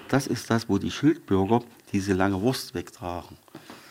Das 0.08 0.26
ist 0.26 0.48
das, 0.48 0.70
wo 0.70 0.78
die 0.78 0.90
Schildbürger 0.90 1.60
diese 1.92 2.12
lange 2.12 2.40
Wurst 2.40 2.74
wegtragen. 2.74 3.36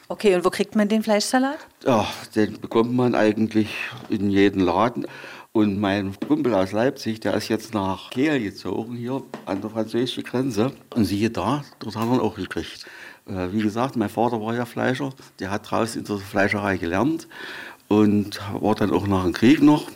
Okay, 0.09 0.35
und 0.35 0.45
wo 0.45 0.49
kriegt 0.49 0.75
man 0.75 0.87
den 0.87 1.03
Fleischsalat? 1.03 1.59
Ja, 1.85 2.07
den 2.33 2.59
bekommt 2.61 2.93
man 2.93 3.13
eigentlich 3.13 3.67
in 4.09 4.29
jedem 4.29 4.61
Laden. 4.61 5.05
Und 5.51 5.79
mein 5.79 6.17
Kumpel 6.27 6.53
aus 6.53 6.71
Leipzig, 6.71 7.19
der 7.19 7.33
ist 7.33 7.49
jetzt 7.49 7.73
nach 7.73 8.11
Kehl 8.11 8.39
gezogen, 8.39 8.95
hier 8.95 9.23
an 9.45 9.59
der 9.59 9.69
französischen 9.69 10.23
Grenze. 10.23 10.71
Und 10.95 11.05
siehe 11.05 11.29
da, 11.29 11.63
dort 11.79 11.95
hat 11.95 12.07
er 12.07 12.21
auch 12.21 12.35
gekriegt. 12.35 12.85
Äh, 13.27 13.51
Wie 13.51 13.61
gesagt, 13.61 13.95
mein 13.95 14.09
Vater 14.09 14.39
war 14.39 14.55
ja 14.55 14.65
Fleischer, 14.65 15.09
der 15.39 15.51
hat 15.51 15.69
draußen 15.69 16.01
in 16.01 16.07
der 16.07 16.17
Fleischerei 16.17 16.77
gelernt 16.77 17.27
und 17.87 18.39
war 18.61 18.75
dann 18.75 18.91
auch 18.91 19.07
nach 19.07 19.23
dem 19.23 19.33
Krieg 19.33 19.61
noch 19.61 19.89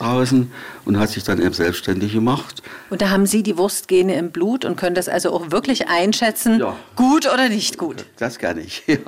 draußen 0.00 0.50
und 0.84 0.98
hat 0.98 1.10
sich 1.10 1.24
dann 1.24 1.40
eben 1.40 1.52
selbstständig 1.52 2.12
gemacht. 2.12 2.62
Und 2.90 3.02
da 3.02 3.10
haben 3.10 3.26
Sie 3.26 3.42
die 3.42 3.56
Wurstgene 3.56 4.14
im 4.16 4.30
Blut 4.30 4.64
und 4.64 4.76
können 4.76 4.94
das 4.94 5.08
also 5.08 5.32
auch 5.32 5.50
wirklich 5.50 5.88
einschätzen, 5.88 6.58
Ja. 6.60 6.76
gut 6.96 7.26
oder 7.32 7.48
nicht 7.48 7.78
gut. 7.78 8.04
Das 8.18 8.38
kann 8.38 8.58
ich, 8.58 8.82
ja. 8.86 8.98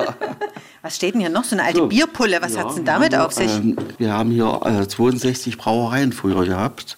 Was 0.82 0.96
steht 0.96 1.14
denn 1.14 1.20
hier 1.20 1.30
noch? 1.30 1.44
So 1.44 1.54
eine 1.56 1.64
alte 1.64 1.78
So. 1.78 1.86
Bierpulle, 1.88 2.40
was 2.42 2.54
Ja, 2.54 2.64
hat's 2.64 2.74
denn 2.76 2.84
damit 2.84 3.14
haben, 3.14 3.26
auf 3.26 3.32
sich? 3.32 3.50
Ähm, 3.50 3.76
wir 3.98 4.12
haben 4.12 4.30
hier 4.30 4.60
äh, 4.64 4.86
62 4.86 5.56
Brauereien 5.58 6.12
früher 6.12 6.44
gehabt, 6.44 6.96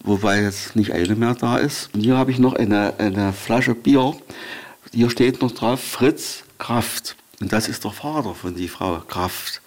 wobei 0.00 0.42
jetzt 0.42 0.76
nicht 0.76 0.92
eine 0.92 1.14
mehr 1.16 1.34
da 1.34 1.56
ist. 1.58 1.90
Und 1.94 2.00
hier 2.00 2.16
habe 2.16 2.30
ich 2.30 2.38
noch 2.38 2.54
eine, 2.54 2.94
eine 2.98 3.32
Flasche 3.32 3.74
Bier. 3.74 4.14
Hier 4.92 5.10
steht 5.10 5.42
noch 5.42 5.52
drauf 5.52 5.80
Fritz 5.82 6.44
Kraft. 6.58 7.16
Und 7.40 7.52
das 7.52 7.68
ist 7.68 7.84
der 7.84 7.90
Vater 7.92 8.34
von 8.34 8.54
die 8.56 8.68
Frau 8.68 8.98
Kraft. 9.08 9.60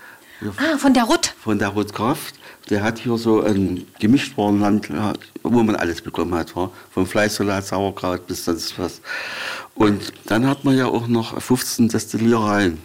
Ah, 0.57 0.77
von 0.77 0.93
der 0.93 1.03
Rutt. 1.03 1.33
Von 1.43 1.59
der 1.59 1.69
Rutt 1.69 1.93
Kraft. 1.93 2.35
Der 2.69 2.83
hat 2.83 2.99
hier 2.99 3.17
so 3.17 3.41
ein 3.41 3.87
Gemischtwarenland, 3.99 4.89
wo 5.43 5.63
man 5.63 5.75
alles 5.75 6.01
bekommen 6.01 6.33
hat. 6.35 6.51
Vom 6.51 7.05
Fleischsalat, 7.05 7.65
Sauerkraut 7.65 8.27
bis 8.27 8.45
sonst 8.45 8.77
was. 8.79 9.01
Und 9.75 10.13
dann 10.27 10.47
hat 10.47 10.63
man 10.63 10.77
ja 10.77 10.85
auch 10.87 11.07
noch 11.07 11.41
15 11.41 11.89
Destilliereien, 11.89 12.77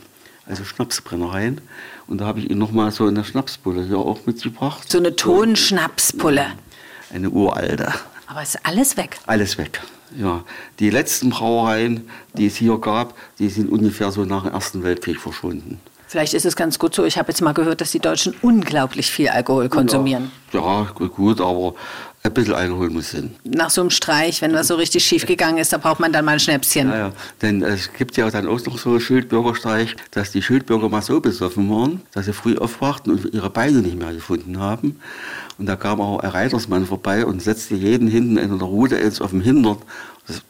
also 0.46 0.64
Schnapsbrennereien. 0.64 1.60
Und 2.06 2.20
da 2.20 2.26
habe 2.26 2.40
ich 2.40 2.50
Ihnen 2.50 2.58
noch 2.58 2.72
mal 2.72 2.90
so 2.90 3.06
eine 3.06 3.24
Schnapspulle 3.24 3.84
hier 3.84 3.98
auch 3.98 4.26
mitgebracht. 4.26 4.90
So 4.90 4.98
eine 4.98 5.14
Tonschnapspulle. 5.14 6.46
Eine 7.12 7.30
uralte. 7.30 7.92
Aber 8.26 8.42
ist 8.42 8.58
alles 8.64 8.96
weg? 8.96 9.18
Alles 9.26 9.58
weg. 9.58 9.80
Ja, 10.16 10.44
die 10.78 10.90
letzten 10.90 11.30
Brauereien, 11.30 12.08
die 12.36 12.46
es 12.46 12.56
hier 12.56 12.78
gab, 12.78 13.14
die 13.38 13.48
sind 13.48 13.70
ungefähr 13.70 14.10
so 14.12 14.24
nach 14.24 14.44
dem 14.44 14.52
Ersten 14.52 14.82
Weltkrieg 14.82 15.20
verschwunden. 15.20 15.80
Vielleicht 16.06 16.34
ist 16.34 16.46
es 16.46 16.54
ganz 16.54 16.78
gut 16.78 16.94
so. 16.94 17.04
Ich 17.04 17.18
habe 17.18 17.28
jetzt 17.28 17.40
mal 17.40 17.52
gehört, 17.52 17.80
dass 17.80 17.90
die 17.90 17.98
Deutschen 17.98 18.34
unglaublich 18.42 19.10
viel 19.10 19.28
Alkohol 19.28 19.68
konsumieren. 19.68 20.30
Ja, 20.52 20.60
ja 20.60 21.06
gut, 21.08 21.40
aber 21.40 21.74
ein 22.22 22.32
bisschen 22.32 22.54
Alkohol 22.54 22.90
muss 22.90 23.10
sein. 23.10 23.34
Nach 23.44 23.70
so 23.70 23.80
einem 23.80 23.90
Streich, 23.90 24.40
wenn 24.40 24.52
was 24.52 24.68
so 24.68 24.76
richtig 24.76 25.04
schief 25.04 25.26
gegangen 25.26 25.58
ist, 25.58 25.72
da 25.72 25.78
braucht 25.78 25.98
man 25.98 26.12
dann 26.12 26.24
mal 26.24 26.32
ein 26.32 26.40
Schnäpschen. 26.40 26.88
Ja, 26.88 26.98
ja. 26.98 27.12
Denn 27.42 27.62
es 27.62 27.92
gibt 27.92 28.16
ja 28.16 28.30
dann 28.30 28.46
auch 28.46 28.64
noch 28.64 28.78
so 28.78 28.90
einen 28.90 29.00
Schildbürgerstreich, 29.00 29.96
dass 30.12 30.30
die 30.30 30.42
Schildbürger 30.42 30.88
mal 30.88 31.02
so 31.02 31.20
besoffen 31.20 31.68
waren, 31.70 32.02
dass 32.12 32.26
sie 32.26 32.32
früh 32.32 32.56
aufwachten 32.56 33.12
und 33.12 33.34
ihre 33.34 33.50
Beine 33.50 33.78
nicht 33.78 33.98
mehr 33.98 34.12
gefunden 34.12 34.60
haben. 34.60 35.00
Und 35.58 35.66
da 35.66 35.76
kam 35.76 36.00
auch 36.00 36.20
ein 36.20 36.30
Reitersmann 36.30 36.86
vorbei 36.86 37.26
und 37.26 37.42
setzte 37.42 37.74
jeden 37.74 38.08
hinten 38.08 38.36
in 38.36 38.58
der 38.58 38.66
Rute 38.66 38.96
jetzt 38.96 39.20
auf 39.20 39.30
dem 39.30 39.40
Hintern. 39.40 39.78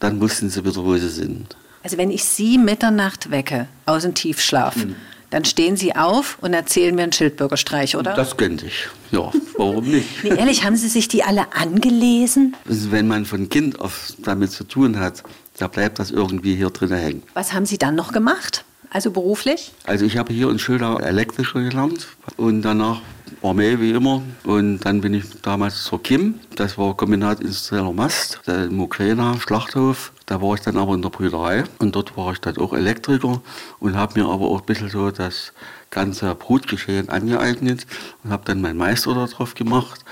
Dann 0.01 0.21
wussten 0.21 0.51
sie 0.51 0.65
wieder, 0.65 0.85
wo 0.85 0.97
sie 0.97 1.09
sind. 1.09 1.57
Also 1.83 1.99
wenn 1.99 2.11
ich 2.11 2.25
Sie 2.25 2.59
Mitternacht 2.59 3.31
wecke 3.31 3.69
aus 3.85 4.03
dem 4.03 4.15
Tiefschlaf, 4.15 4.77
mhm 4.77 4.97
dann 5.31 5.45
stehen 5.45 5.77
Sie 5.77 5.95
auf 5.95 6.39
und 6.41 6.55
erzählen 6.55 6.95
mir 6.95 7.03
einen 7.03 7.13
Schildbürgerstreich, 7.13 7.97
oder? 7.97 8.15
Das 8.15 8.37
könnte 8.37 8.67
ich. 8.67 8.89
Ja, 9.11 9.33
warum 9.57 9.85
nicht? 9.85 10.09
nee, 10.25 10.31
ehrlich, 10.31 10.65
haben 10.65 10.77
Sie 10.77 10.89
sich 10.89 11.09
die 11.09 11.23
alle 11.23 11.53
angelesen? 11.53 12.57
Also 12.69 12.91
wenn 12.93 13.09
man 13.09 13.25
von 13.25 13.49
Kind 13.49 13.81
auf 13.81 14.13
damit 14.19 14.53
zu 14.53 14.65
tun 14.65 14.99
hat, 14.99 15.23
da 15.59 15.69
bleibt 15.69 15.99
das 15.99 16.11
irgendwie 16.11 16.55
hier 16.55 16.71
drin 16.71 16.93
hängen. 16.93 17.23
Was 17.35 17.53
haben 17.53 17.67
Sie 17.67 17.79
dann 17.79 17.95
noch 17.95 18.13
gemacht? 18.13 18.65
Also 18.91 19.11
beruflich? 19.11 19.73
Also 19.85 20.05
ich 20.05 20.17
habe 20.17 20.33
hier 20.33 20.51
in 20.51 20.59
Schildau 20.59 20.99
Elektrischer 20.99 21.63
gelernt 21.63 22.09
und 22.37 22.63
danach 22.63 23.01
Armee 23.43 23.79
wie 23.81 23.91
immer. 23.91 24.23
Und 24.45 24.81
dann 24.81 25.01
bin 25.01 25.15
ich 25.15 25.25
damals 25.43 25.85
zur 25.85 26.03
KIM, 26.03 26.41
das 26.55 26.79
war 26.79 26.97
Kombinat 26.97 27.41
Industrieller 27.41 27.93
Mast, 27.93 28.41
der 28.47 28.71
Mukrena 28.71 29.39
Schlachthof. 29.41 30.13
Da 30.27 30.43
war 30.43 30.55
ich 30.55 30.61
dann 30.61 30.77
aber 30.77 30.95
in 30.95 31.03
der 31.03 31.11
Brüderei 31.11 31.65
und 31.79 31.95
dort 31.95 32.17
war 32.17 32.33
ich 32.33 32.41
dann 32.41 32.57
auch 32.59 32.73
Elektriker 32.73 33.41
und 33.79 33.97
habe 33.97 34.21
mir 34.21 34.27
aber 34.27 34.47
auch 34.47 34.61
ein 34.61 34.67
bisschen 34.67 34.89
so 34.89 35.11
das 35.11 35.53
ganze 35.91 36.35
Brutgeschehen 36.35 37.09
angeeignet 37.09 37.87
und 38.25 38.31
habe 38.31 38.45
dann 38.45 38.61
meinen 38.61 38.77
Meister 38.77 39.15
darauf 39.15 39.55
gemacht. 39.55 40.05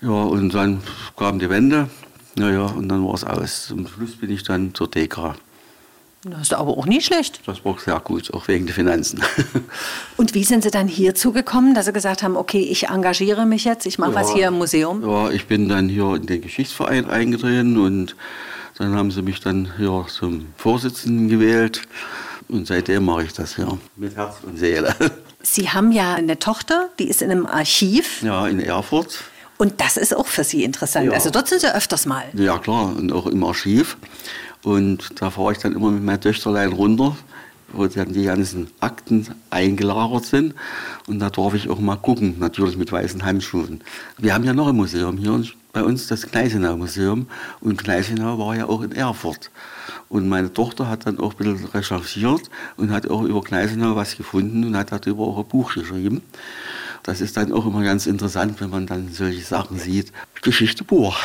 Ja, 0.00 0.10
und 0.10 0.54
dann 0.54 0.82
kam 1.16 1.38
die 1.38 1.50
Wende, 1.50 1.88
naja, 2.36 2.66
und 2.66 2.88
dann 2.88 3.04
war 3.04 3.14
es 3.14 3.24
aus. 3.24 3.66
Zum 3.66 3.86
Schluss 3.86 4.16
bin 4.16 4.30
ich 4.30 4.44
dann 4.44 4.74
zur 4.74 4.88
DEKRA. 4.88 5.34
Das 6.24 6.42
ist 6.42 6.54
aber 6.54 6.78
auch 6.78 6.86
nicht 6.86 7.06
schlecht. 7.06 7.40
Das 7.46 7.64
war 7.64 7.76
sehr 7.78 7.98
gut, 7.98 8.32
auch 8.32 8.46
wegen 8.46 8.66
der 8.66 8.74
Finanzen. 8.74 9.20
Und 10.16 10.34
wie 10.34 10.44
sind 10.44 10.62
Sie 10.62 10.70
dann 10.70 10.86
hierzu 10.86 11.32
gekommen, 11.32 11.74
dass 11.74 11.86
Sie 11.86 11.92
gesagt 11.92 12.22
haben, 12.22 12.36
okay, 12.36 12.60
ich 12.60 12.88
engagiere 12.88 13.44
mich 13.44 13.64
jetzt, 13.64 13.86
ich 13.86 13.98
mache 13.98 14.12
ja, 14.12 14.16
was 14.16 14.32
hier 14.32 14.48
im 14.48 14.54
Museum? 14.54 15.02
Ja, 15.02 15.30
ich 15.30 15.46
bin 15.46 15.68
dann 15.68 15.88
hier 15.88 16.14
in 16.14 16.26
den 16.26 16.40
Geschichtsverein 16.40 17.10
eingetreten 17.10 17.76
und 17.76 18.14
dann 18.78 18.94
haben 18.94 19.10
sie 19.10 19.22
mich 19.22 19.40
dann 19.40 19.72
hier 19.76 20.06
zum 20.08 20.46
Vorsitzenden 20.56 21.28
gewählt. 21.28 21.82
Und 22.48 22.66
seitdem 22.66 23.04
mache 23.04 23.24
ich 23.24 23.32
das 23.32 23.56
hier 23.56 23.78
mit 23.96 24.16
Herz 24.16 24.36
und 24.42 24.58
Seele. 24.58 24.94
Sie 25.42 25.70
haben 25.70 25.90
ja 25.90 26.14
eine 26.14 26.38
Tochter, 26.38 26.88
die 26.98 27.08
ist 27.08 27.20
in 27.20 27.30
einem 27.30 27.46
Archiv. 27.46 28.22
Ja, 28.22 28.46
in 28.46 28.60
Erfurt. 28.60 29.24
Und 29.58 29.80
das 29.80 29.96
ist 29.96 30.14
auch 30.14 30.26
für 30.26 30.44
Sie 30.44 30.62
interessant. 30.62 31.06
Ja. 31.06 31.12
Also 31.12 31.30
dort 31.30 31.48
sind 31.48 31.60
Sie 31.60 31.74
öfters 31.74 32.06
mal. 32.06 32.24
Ja, 32.32 32.58
klar, 32.58 32.94
und 32.96 33.12
auch 33.12 33.26
im 33.26 33.42
Archiv. 33.42 33.96
Und 34.62 35.20
da 35.20 35.30
fahre 35.30 35.52
ich 35.52 35.58
dann 35.58 35.74
immer 35.74 35.90
mit 35.90 36.04
meinem 36.04 36.20
Töchterlein 36.20 36.72
runter, 36.72 37.16
wo 37.72 37.86
dann 37.86 38.12
die 38.12 38.24
ganzen 38.24 38.68
Akten 38.80 39.26
eingelagert 39.50 40.24
sind. 40.24 40.54
Und 41.06 41.18
da 41.18 41.30
darf 41.30 41.54
ich 41.54 41.68
auch 41.68 41.80
mal 41.80 41.96
gucken, 41.96 42.36
natürlich 42.38 42.76
mit 42.76 42.92
weißen 42.92 43.24
Handschuhen. 43.24 43.80
Wir 44.18 44.34
haben 44.34 44.44
ja 44.44 44.52
noch 44.52 44.68
ein 44.68 44.76
Museum 44.76 45.16
hier 45.16 45.42
bei 45.72 45.82
uns, 45.82 46.06
das 46.06 46.30
Gneisenau 46.30 46.76
Museum. 46.76 47.26
Und 47.60 47.82
Gneisenau 47.82 48.38
war 48.38 48.56
ja 48.56 48.66
auch 48.66 48.82
in 48.82 48.92
Erfurt. 48.92 49.50
Und 50.08 50.28
meine 50.28 50.52
Tochter 50.52 50.88
hat 50.88 51.06
dann 51.06 51.18
auch 51.18 51.32
ein 51.32 51.38
bisschen 51.38 51.66
recherchiert 51.66 52.50
und 52.76 52.90
hat 52.90 53.10
auch 53.10 53.22
über 53.22 53.40
Gneisenau 53.40 53.96
was 53.96 54.16
gefunden 54.16 54.64
und 54.64 54.76
hat 54.76 54.92
darüber 54.92 55.24
auch 55.24 55.38
ein 55.38 55.46
Buch 55.46 55.74
geschrieben. 55.74 56.22
Das 57.02 57.20
ist 57.20 57.36
dann 57.36 57.52
auch 57.52 57.66
immer 57.66 57.82
ganz 57.82 58.06
interessant, 58.06 58.60
wenn 58.60 58.70
man 58.70 58.86
dann 58.86 59.08
solche 59.10 59.42
Sachen 59.42 59.78
sieht. 59.78 60.12
Geschichte 60.42 60.84
pur. 60.84 61.16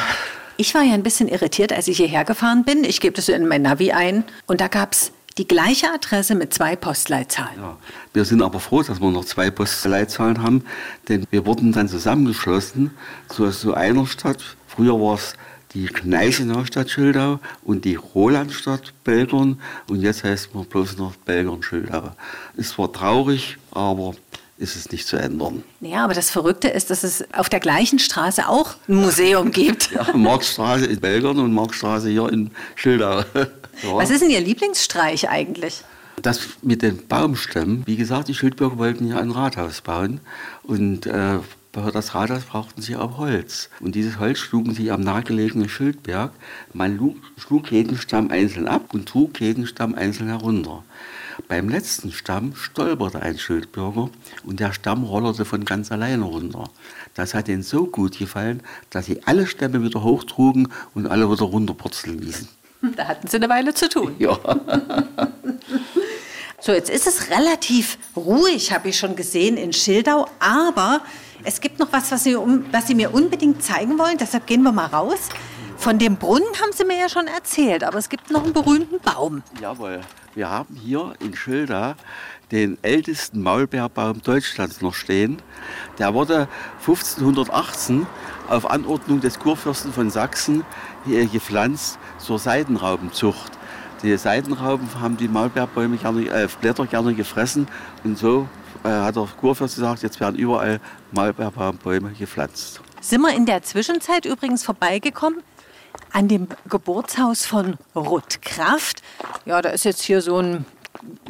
Ich 0.60 0.74
war 0.74 0.82
ja 0.82 0.96
ein 0.96 1.04
bisschen 1.04 1.28
irritiert, 1.28 1.72
als 1.72 1.88
ich 1.88 1.98
hierher 1.98 2.26
gefahren 2.26 2.64
bin. 2.64 2.84
Ich 2.84 3.00
gebe 3.00 3.16
das 3.16 3.30
in 3.30 3.48
mein 3.48 3.62
Navi 3.62 3.92
ein 3.92 4.24
und 4.48 4.60
da 4.60 4.68
gab 4.68 4.94
es 4.94 5.12
die 5.38 5.48
gleiche 5.48 5.94
Adresse 5.94 6.34
mit 6.34 6.52
zwei 6.52 6.76
Postleitzahlen. 6.76 7.60
Ja, 7.60 7.78
wir 8.14 8.26
sind 8.26 8.42
aber 8.42 8.60
froh, 8.60 8.82
dass 8.82 9.00
wir 9.00 9.12
noch 9.12 9.26
zwei 9.26 9.52
Postleitzahlen 9.52 10.42
haben, 10.42 10.66
denn 11.10 11.28
wir 11.30 11.46
wurden 11.46 11.74
dann 11.74 11.88
zusammengeschlossen 11.88 12.90
zu 13.30 13.52
so 13.52 13.76
einer 13.76 14.08
Stadt. 14.08 14.58
Früher 14.66 15.00
war 15.00 15.14
es 15.14 15.36
die 15.76 15.86
Gneisenau-Stadt 15.86 16.90
Schildau 16.90 17.40
und 17.64 17.86
die 17.86 17.96
Rolandstadt 17.96 18.94
Belgern 19.04 19.62
und 19.88 20.02
jetzt 20.02 20.24
heißt 20.24 20.56
man 20.56 20.66
bloß 20.66 20.98
noch 20.98 21.16
Belgern-Schildau. 21.18 22.14
Es 22.56 22.80
war 22.80 22.92
traurig, 22.92 23.58
aber 23.70 24.16
ist 24.58 24.76
es 24.76 24.92
nicht 24.92 25.08
zu 25.08 25.18
ändern. 25.18 25.64
Ja, 25.82 26.04
aber 26.04 26.14
das 26.14 26.30
Verrückte 26.30 26.68
ist, 26.68 26.90
dass 26.90 27.04
es 27.04 27.24
auf 27.34 27.50
der 27.50 27.60
gleichen 27.60 28.00
Straße 28.00 28.48
auch 28.48 28.76
ein 28.88 28.96
Museum 28.96 29.52
gibt. 29.52 29.92
ja, 29.96 30.16
Markstraße 30.16 30.86
in 30.86 31.00
Belgern 31.00 31.40
und 31.40 31.54
Markstraße 31.54 32.10
hier 32.10 32.30
in 32.32 32.52
Schildau. 32.76 33.20
ja. 33.34 33.48
Was 33.94 34.10
ist 34.10 34.22
denn 34.22 34.30
Ihr 34.30 34.42
Lieblingsstreich 34.42 35.30
eigentlich? 35.30 35.84
Das 36.22 36.40
mit 36.64 36.82
den 36.82 37.06
Baumstämmen, 37.08 37.84
wie 37.86 37.96
gesagt, 37.96 38.28
die 38.28 38.34
Schildbürger 38.34 38.80
wollten 38.80 39.08
ja 39.08 39.20
ein 39.20 39.30
Rathaus 39.30 39.82
bauen 39.82 40.20
und 40.64 41.06
äh, 41.06 41.38
für 41.84 41.92
das 41.92 42.16
Rathaus 42.16 42.44
brauchten 42.44 42.82
sie 42.82 42.96
auch 42.96 43.20
Holz. 43.20 43.70
Und 43.80 43.94
dieses 43.94 44.18
Holz 44.18 44.40
schlugen 44.40 44.74
sie 44.74 44.90
am 44.90 45.02
nahegelegenen 45.02 45.70
Schildberg. 45.70 46.32
Man 46.74 47.16
schlug 47.38 47.72
jeden 47.72 47.98
Stamm 47.98 48.32
einzeln 48.32 48.68
ab 48.68 48.94
und 48.96 49.08
trug 49.08 49.40
jeden 49.40 49.68
Stamm 49.68 49.94
einzeln 49.94 50.28
herunter. 50.28 50.84
Beim 51.48 51.70
letzten 51.70 52.12
Stamm 52.12 52.56
stolperte 52.56 53.22
ein 53.22 53.38
Schildbürger 53.38 54.10
und 54.44 54.60
der 54.60 54.74
Stamm 54.74 55.04
rollerte 55.04 55.46
von 55.46 55.66
ganz 55.66 55.92
alleine 55.92 56.26
runter. 56.26 56.70
Das 57.14 57.34
hat 57.34 57.48
ihnen 57.48 57.64
so 57.64 57.86
gut 57.86 58.18
gefallen, 58.18 58.62
dass 58.90 59.06
sie 59.06 59.22
alle 59.26 59.48
Stämme 59.48 59.84
wieder 59.84 60.04
hochtrugen 60.04 60.70
und 60.96 61.08
alle 61.08 61.30
wieder 61.32 61.46
runterpurzeln 61.46 62.20
ließen. 62.20 62.48
Da 62.96 63.08
hatten 63.08 63.28
sie 63.28 63.38
eine 63.38 63.50
Weile 63.50 63.74
zu 63.74 63.90
tun. 63.90 64.16
Ja. 64.20 64.38
so, 66.60 66.72
jetzt 66.72 66.92
ist 66.92 67.08
es 67.08 67.32
relativ 67.32 67.98
ruhig, 68.16 68.72
habe 68.72 68.90
ich 68.90 68.98
schon 69.00 69.16
gesehen, 69.16 69.58
in 69.58 69.74
Schildau, 69.74 70.28
aber 70.38 71.02
es 71.44 71.60
gibt 71.60 71.80
noch 71.80 71.92
was, 71.92 72.12
was 72.12 72.24
Sie, 72.24 72.38
was 72.72 72.88
sie 72.88 72.94
mir 72.94 73.14
unbedingt 73.14 73.64
zeigen 73.64 73.98
wollen, 73.98 74.18
deshalb 74.20 74.46
gehen 74.46 74.62
wir 74.62 74.72
mal 74.72 74.86
raus. 74.86 75.30
Von 75.78 75.98
dem 75.98 76.18
Brunnen 76.18 76.48
haben 76.62 76.72
Sie 76.72 76.86
mir 76.86 76.98
ja 76.98 77.10
schon 77.10 77.28
erzählt, 77.28 77.84
aber 77.84 77.98
es 77.98 78.10
gibt 78.10 78.30
noch 78.30 78.44
einen 78.44 78.54
berühmten 78.54 79.00
Baum. 79.00 79.42
Jawohl. 79.60 80.02
Wir 80.38 80.52
haben 80.52 80.76
hier 80.76 81.16
in 81.20 81.36
Schilda 81.36 81.96
den 82.52 82.78
ältesten 82.84 83.42
Maulbeerbaum 83.42 84.22
Deutschlands 84.22 84.82
noch 84.82 84.94
stehen. 84.94 85.42
Der 85.98 86.14
wurde 86.14 86.48
1518 86.82 88.06
auf 88.48 88.70
Anordnung 88.70 89.20
des 89.20 89.40
Kurfürsten 89.40 89.92
von 89.92 90.12
Sachsen 90.12 90.64
gepflanzt 91.08 91.98
zur 92.20 92.38
Seidenraubenzucht. 92.38 93.52
Die 94.04 94.16
Seidenrauben 94.16 94.88
haben 95.02 95.18
die 95.18 95.28
Maulbeerbäume 95.28 95.98
gerne, 95.98 96.28
äh, 96.28 96.48
Blätter 96.62 96.86
gerne 96.86 97.16
gefressen 97.16 97.68
und 98.04 98.20
so 98.20 98.48
äh, 98.84 98.90
hat 98.90 99.16
der 99.16 99.28
Kurfürst 99.40 99.74
gesagt, 99.74 100.04
jetzt 100.04 100.20
werden 100.20 100.36
überall 100.36 100.80
Maulbeerbaumbäume 101.14 102.12
gepflanzt. 102.12 102.80
Sind 103.02 103.22
wir 103.22 103.36
in 103.36 103.48
der 103.48 103.64
Zwischenzeit 103.64 104.26
übrigens 104.26 104.64
vorbeigekommen 104.64 105.42
an 106.18 106.28
dem 106.28 106.48
Geburtshaus 106.68 107.46
von 107.46 107.78
Ruth 107.96 108.42
Kraft. 108.42 109.04
Ja, 109.46 109.62
da 109.62 109.70
ist 109.70 109.86
jetzt 109.86 110.02
hier 110.02 110.24
so 110.24 110.40
ein 110.40 110.66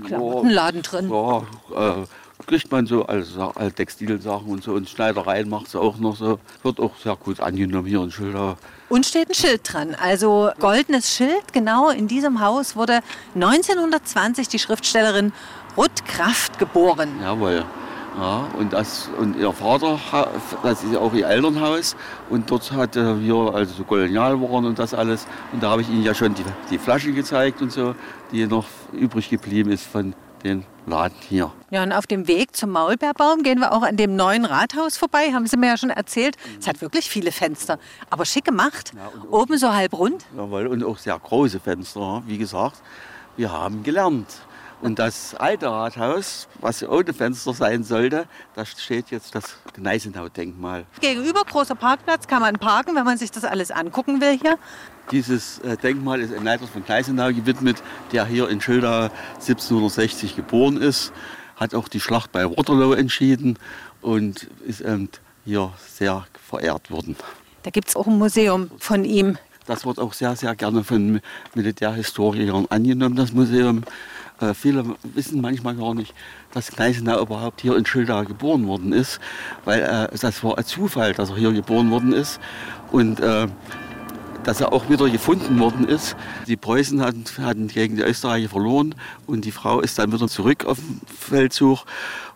Klamottenladen 0.06 0.82
drin. 0.82 1.10
Ja, 1.10 1.39
äh, 1.76 2.06
kriegt 2.45 2.71
man 2.71 2.86
so 2.86 3.06
als, 3.06 3.38
als 3.38 3.76
Textilsachen 3.76 4.47
und 4.47 4.63
so 4.63 4.71
und 4.71 4.88
Schneidereien 4.88 5.50
macht 5.50 5.69
sie 5.69 5.78
auch 5.78 5.97
noch 5.97 6.15
so. 6.15 6.39
Wird 6.63 6.80
auch 6.80 6.95
sehr 7.04 7.17
gut 7.17 7.41
angenommen 7.41 7.86
hier 7.86 8.02
in 8.02 8.12
Schilder. 8.12 8.58
Und 8.88 9.06
steht 9.06 9.28
ein 9.28 9.36
Schild 9.36 9.62
dran, 9.65 9.93
also 10.02 10.52
goldenes 10.58 11.13
Schild. 11.13 11.52
Genau 11.52 11.89
in 11.89 12.08
diesem 12.08 12.39
Haus 12.39 12.78
wurde 12.78 13.02
1920 13.36 14.47
die 14.47 14.60
Schriftstellerin 14.60 15.34
Ruth 15.76 16.06
Kraft 16.06 16.60
geboren. 16.60 17.10
Jawohl. 17.21 17.65
Ja, 18.17 18.47
und, 18.58 18.73
das, 18.73 19.12
und 19.19 19.36
ihr 19.38 19.53
Vater, 19.53 19.99
das 20.63 20.84
ist 20.84 20.95
auch 20.95 21.13
ihr 21.13 21.27
Elternhaus. 21.27 21.95
Und 22.30 22.49
dort 22.49 22.71
hatte 22.71 23.21
wir 23.21 23.53
also 23.53 23.75
so 23.75 23.84
Kolonialwaren 23.84 24.65
und 24.65 24.80
das 24.80 24.95
alles. 24.95 25.27
Und 25.53 25.62
da 25.62 25.69
habe 25.69 25.84
ich 25.84 25.89
ihnen 25.89 26.03
ja 26.03 26.15
schon 26.15 26.34
die, 26.34 26.43
die 26.71 26.80
Flasche 26.80 27.12
gezeigt 27.12 27.62
und 27.62 27.71
so, 27.71 27.93
die 28.32 28.47
noch 28.47 28.65
übrig 28.91 29.30
geblieben 29.30 29.71
ist 29.71 29.86
von 29.86 30.15
den 30.43 30.65
Laden 30.88 31.15
hier. 31.30 31.51
Ja, 31.69 31.84
und 31.84 31.91
auf 31.91 32.08
dem 32.08 32.27
Weg 32.27 32.56
zum 32.56 32.71
Maulbeerbaum 32.71 33.43
gehen 33.43 33.60
wir 33.60 33.71
auch 33.71 33.84
an 33.84 33.97
dem 33.97 34.15
neuen 34.15 34.45
Rathaus 34.45 34.97
vorbei, 34.97 35.34
haben 35.34 35.45
Sie 35.45 35.58
mir 35.58 35.67
ja 35.67 35.77
schon 35.77 35.89
erzählt. 35.89 36.38
Es 36.60 36.67
hat 36.67 36.82
wirklich 36.82 37.10
viele 37.10 37.32
Fenster, 37.32 37.77
aber 38.10 38.25
schick 38.25 38.45
gemacht. 38.45 38.93
Ja, 38.95 39.12
Oben 39.30 39.58
so 39.58 39.73
halb 39.73 39.93
rund. 39.93 40.25
Jawohl, 40.36 40.67
und 40.67 40.84
auch 40.84 40.97
sehr 40.97 41.19
große 41.19 41.60
Fenster. 41.60 42.23
Wie 42.25 42.38
gesagt, 42.38 42.82
wir 43.36 43.51
haben 43.51 43.84
gelernt. 43.84 44.27
Und 44.82 45.00
das 45.00 45.34
alte 45.34 45.68
Rathaus, 45.70 46.48
was 46.62 46.88
ohne 46.88 47.12
Fenster 47.12 47.54
sein 47.54 47.84
sollte, 47.84 48.28
da 48.54 48.63
steht 48.66 49.10
jetzt 49.10 49.34
das 49.34 49.58
Gneisenau-Denkmal. 49.74 50.86
Gegenüber 51.02 51.44
großer 51.44 51.74
Parkplatz 51.74 52.28
kann 52.28 52.42
man 52.42 52.56
parken, 52.56 52.96
wenn 52.96 53.04
man 53.04 53.18
sich 53.18 53.32
das 53.32 53.44
alles 53.44 53.72
angucken 53.72 54.22
will 54.22 54.38
hier. 54.38 54.58
Dieses 55.12 55.60
äh, 55.60 55.78
Denkmal 55.78 56.22
ist 56.22 56.34
ein 56.34 56.44
Leiter 56.44 56.68
von 56.68 56.86
Gneisenau 56.86 57.30
gewidmet, 57.30 57.82
der 58.12 58.26
hier 58.26 58.50
in 58.50 58.62
Schildau 58.62 59.10
1760 59.36 60.36
geboren 60.36 60.78
ist, 60.78 61.12
hat 61.56 61.74
auch 61.74 61.88
die 61.88 62.00
Schlacht 62.00 62.32
bei 62.32 62.46
Waterloo 62.46 62.94
entschieden 62.94 63.58
und 64.02 64.48
ist 64.66 64.84
hier 65.44 65.74
sehr 65.88 66.28
verehrt 66.48 66.92
worden. 66.92 67.16
Da 67.63 67.72
gibt 67.72 67.90
es 67.90 67.96
auch 67.96 68.06
ein 68.06 68.18
Museum 68.18 68.70
von 68.78 69.04
ihm. 69.06 69.38
Das 69.66 69.86
wird 69.86 70.00
auch 70.00 70.13
sehr, 70.13 70.36
sehr 70.36 70.56
gerne 70.56 70.84
von 70.84 71.20
Militärhistorikern 71.56 72.68
angenommen, 72.70 73.16
das 73.16 73.34
Museum. 73.34 73.84
Äh, 74.39 74.54
viele 74.54 74.95
wissen 75.04 75.41
manchmal 75.41 75.76
gar 75.76 75.93
nicht, 75.93 76.13
dass 76.54 76.71
Gneisenau 76.71 77.21
überhaupt 77.21 77.62
hier 77.62 77.76
in 77.76 77.86
Schildau 77.86 78.23
geboren 78.23 78.67
worden 78.67 78.93
ist, 78.93 79.19
weil 79.65 79.82
äh, 79.82 80.17
das 80.17 80.43
war 80.43 80.58
ein 80.58 80.65
Zufall, 80.65 81.13
dass 81.13 81.30
er 81.30 81.38
hier 81.38 81.52
geboren 81.54 81.91
worden 81.91 82.13
ist. 82.13 82.39
Und 82.91 83.19
äh, 83.19 83.47
dass 84.47 84.62
er 84.62 84.71
auch 84.71 84.89
wieder 84.89 85.10
gefunden 85.10 85.60
worden 85.60 85.86
ist. 85.89 86.15
Die 86.47 86.55
Preußen 86.55 87.01
hatten, 87.01 87.25
hatten 87.39 87.67
gegen 87.67 87.97
die 87.97 88.01
Österreicher 88.01 88.47
verloren 88.47 88.95
und 89.25 89.43
die 89.43 89.51
Frau 89.51 89.81
ist 89.81 89.99
dann 89.99 90.13
wieder 90.13 90.29
zurück 90.29 90.63
auf 90.63 90.77
den 90.77 91.01
Feldzug 91.05 91.83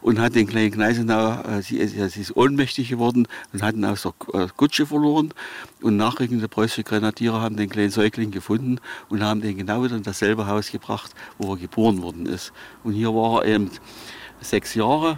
und 0.02 0.20
hat 0.20 0.36
den 0.36 0.46
kleinen 0.46 0.72
Gneisenau, 0.72 1.42
äh, 1.44 1.62
sie, 1.62 1.88
sie 1.88 2.20
ist 2.20 2.36
ohnmächtig 2.36 2.90
geworden 2.90 3.30
und 3.54 3.64
hatten 3.64 3.86
aus 3.86 4.02
der 4.02 4.14
äh, 4.34 4.48
Kutsche 4.58 4.86
verloren. 4.86 5.34
Und 5.82 5.96
nachrückende 5.96 6.50
preußische 6.50 6.84
Grenadiere 6.84 7.40
haben 7.40 7.56
den 7.56 7.70
kleinen 7.70 7.92
Säugling 7.92 8.32
gefunden 8.32 8.82
und 9.08 9.24
haben 9.24 9.40
den 9.40 9.56
genau 9.56 9.82
wieder 9.82 9.96
in 9.96 10.04
dasselbe 10.04 10.48
Haus 10.48 10.70
gebracht, 10.70 11.14
wo 11.38 11.54
er 11.54 11.58
geboren 11.58 12.02
worden 12.02 12.26
ist. 12.26 12.52
Und 12.84 12.92
hier 12.92 13.16
war 13.16 13.46
er 13.46 13.56
eben 13.56 13.72
sechs 14.42 14.76
Jahre 14.76 15.18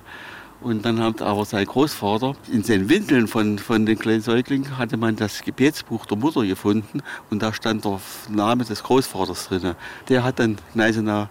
und 0.63 0.86
dann 0.86 0.99
hat 0.99 1.21
aber 1.21 1.45
sein 1.45 1.65
Großvater 1.65 2.36
in 2.52 2.63
den 2.63 2.89
Windeln 2.89 3.28
von, 3.28 3.60
von 3.60 3.86
den 3.86 3.99
kleinen 3.99 4.21
Säuglingen 4.21 4.78
hatte 4.78 4.97
man 4.97 5.15
das 5.15 5.41
Gebetsbuch 5.41 6.06
der 6.06 6.17
Mutter 6.17 6.45
gefunden 6.45 7.02
und 7.30 7.43
da 7.43 7.54
stand 7.54 7.86
der 7.86 7.99
Name 8.30 8.63
des 8.63 8.84
Großvaters 8.84 9.49
drin. 9.49 9.76
Der 10.10 10.23
hat 10.23 10.39
dann 10.39 10.58
Gneisenau 10.73 11.28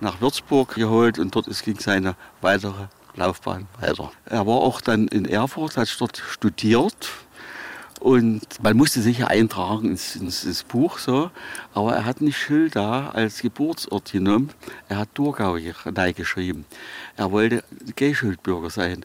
nach 0.00 0.20
Würzburg 0.20 0.74
geholt 0.74 1.18
und 1.18 1.34
dort 1.34 1.46
ging 1.64 1.78
seine 1.78 2.14
weitere 2.40 2.86
Laufbahn 3.16 3.66
weiter. 3.80 4.12
Er 4.26 4.46
war 4.46 4.56
auch 4.56 4.80
dann 4.80 5.08
in 5.08 5.24
Erfurt, 5.24 5.76
hat 5.76 5.94
dort 5.98 6.18
studiert 6.18 7.10
und 8.00 8.42
man 8.62 8.76
musste 8.76 9.00
sich 9.00 9.18
ja 9.18 9.26
eintragen 9.26 9.90
ins, 9.90 10.16
ins, 10.16 10.44
ins, 10.44 10.62
Buch 10.62 10.98
so, 10.98 11.30
aber 11.74 11.94
er 11.94 12.04
hat 12.04 12.20
nicht 12.20 12.36
Schilda 12.36 13.10
als 13.10 13.40
Geburtsort 13.40 14.12
genommen, 14.12 14.50
er 14.88 14.98
hat 14.98 15.14
Thurgau 15.14 15.56
geschrieben. 16.14 16.64
Er 17.16 17.32
wollte 17.32 17.64
Gay-Schildbürger 17.96 18.70
sein. 18.70 19.04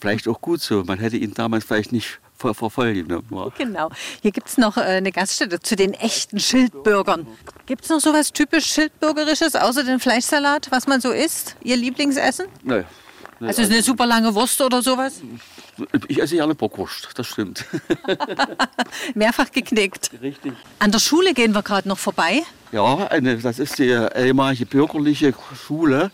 Vielleicht 0.00 0.28
auch 0.28 0.40
gut 0.40 0.60
so, 0.60 0.84
man 0.84 0.98
hätte 0.98 1.16
ihn 1.16 1.34
damals 1.34 1.64
vielleicht 1.64 1.92
nicht 1.92 2.20
ver 2.40 2.54
verfolgen 2.54 3.06
genommen. 3.06 3.52
Genau. 3.58 3.90
Hier 4.22 4.32
gibt 4.32 4.48
es 4.48 4.56
noch 4.56 4.76
äh, 4.76 4.80
eine 4.80 5.12
Gaststätte 5.12 5.60
zu 5.60 5.76
den 5.76 5.92
echten 5.94 6.40
Schildbürgern. 6.40 7.26
Gibt 7.66 7.84
es 7.84 7.90
noch 7.90 8.00
so 8.00 8.12
was 8.12 8.32
typisch 8.32 8.66
Schildbürgerisches, 8.66 9.54
außer 9.54 9.84
den 9.84 10.00
Fleischsalat, 10.00 10.70
was 10.70 10.86
man 10.86 11.00
so 11.00 11.10
isst? 11.10 11.56
Ihr 11.62 11.76
Lieblingsessen? 11.76 12.46
Nein. 12.62 12.84
Also 13.40 13.62
ist 13.62 13.72
eine 13.72 13.82
super 13.82 14.06
lange 14.06 14.34
Wurst 14.34 14.60
oder 14.60 14.82
sowas? 14.82 15.22
Ich 16.08 16.20
esse 16.20 16.36
gerne 16.36 16.54
Bockwurst, 16.54 17.08
das 17.14 17.26
stimmt. 17.26 17.64
Mehrfach 19.14 19.50
geknickt. 19.50 20.10
Richtig. 20.20 20.52
An 20.78 20.92
der 20.92 20.98
Schule 20.98 21.32
gehen 21.32 21.52
wir 21.54 21.62
gerade 21.62 21.88
noch 21.88 21.98
vorbei. 21.98 22.42
Ja, 22.70 23.06
eine, 23.08 23.38
das 23.38 23.58
ist 23.58 23.78
die 23.78 23.88
ehemalige 23.88 24.66
bürgerliche 24.66 25.32
Schule. 25.66 26.10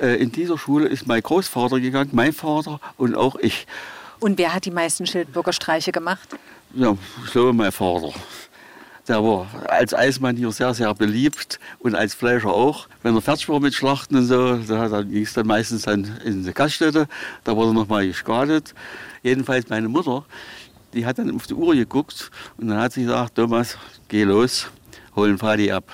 Äh, 0.00 0.16
in 0.16 0.32
dieser 0.32 0.58
Schule 0.58 0.88
ist 0.88 1.06
mein 1.06 1.22
Großvater 1.22 1.78
gegangen, 1.78 2.10
mein 2.12 2.32
Vater 2.32 2.80
und 2.96 3.14
auch 3.14 3.36
ich. 3.36 3.66
Und 4.18 4.38
wer 4.38 4.52
hat 4.52 4.64
die 4.64 4.70
meisten 4.70 5.06
Schildbürgerstreiche 5.06 5.92
gemacht? 5.92 6.28
Ja, 6.74 6.96
so 7.32 7.52
mein 7.52 7.70
Vater. 7.70 8.12
Der 9.08 9.22
war 9.22 9.46
als 9.68 9.94
Eismann 9.94 10.36
hier 10.36 10.50
sehr, 10.50 10.74
sehr 10.74 10.92
beliebt 10.92 11.60
und 11.78 11.94
als 11.94 12.14
Fleischer 12.14 12.48
auch. 12.48 12.88
Wenn 13.02 13.14
er 13.14 13.22
fertig 13.22 13.48
war 13.48 13.60
mit 13.60 13.72
Schlachten 13.72 14.16
und 14.16 14.26
so, 14.26 14.56
dann 14.56 15.10
ging 15.10 15.22
es 15.22 15.32
dann 15.32 15.46
meistens 15.46 15.82
dann 15.82 16.18
in 16.24 16.44
die 16.44 16.52
Gaststätte. 16.52 17.06
Da 17.44 17.54
wurde 17.54 17.72
noch 17.72 17.86
mal 17.86 18.04
geschadet. 18.04 18.74
Jedenfalls 19.22 19.68
meine 19.68 19.88
Mutter, 19.88 20.24
die 20.92 21.06
hat 21.06 21.18
dann 21.18 21.34
auf 21.36 21.46
die 21.46 21.54
Uhr 21.54 21.74
geguckt 21.74 22.30
und 22.56 22.68
dann 22.68 22.78
hat 22.78 22.94
sie 22.94 23.04
gesagt, 23.04 23.36
Thomas, 23.36 23.78
geh 24.08 24.24
los, 24.24 24.66
hol 25.14 25.28
den 25.28 25.38
Vati 25.38 25.70
ab. 25.70 25.84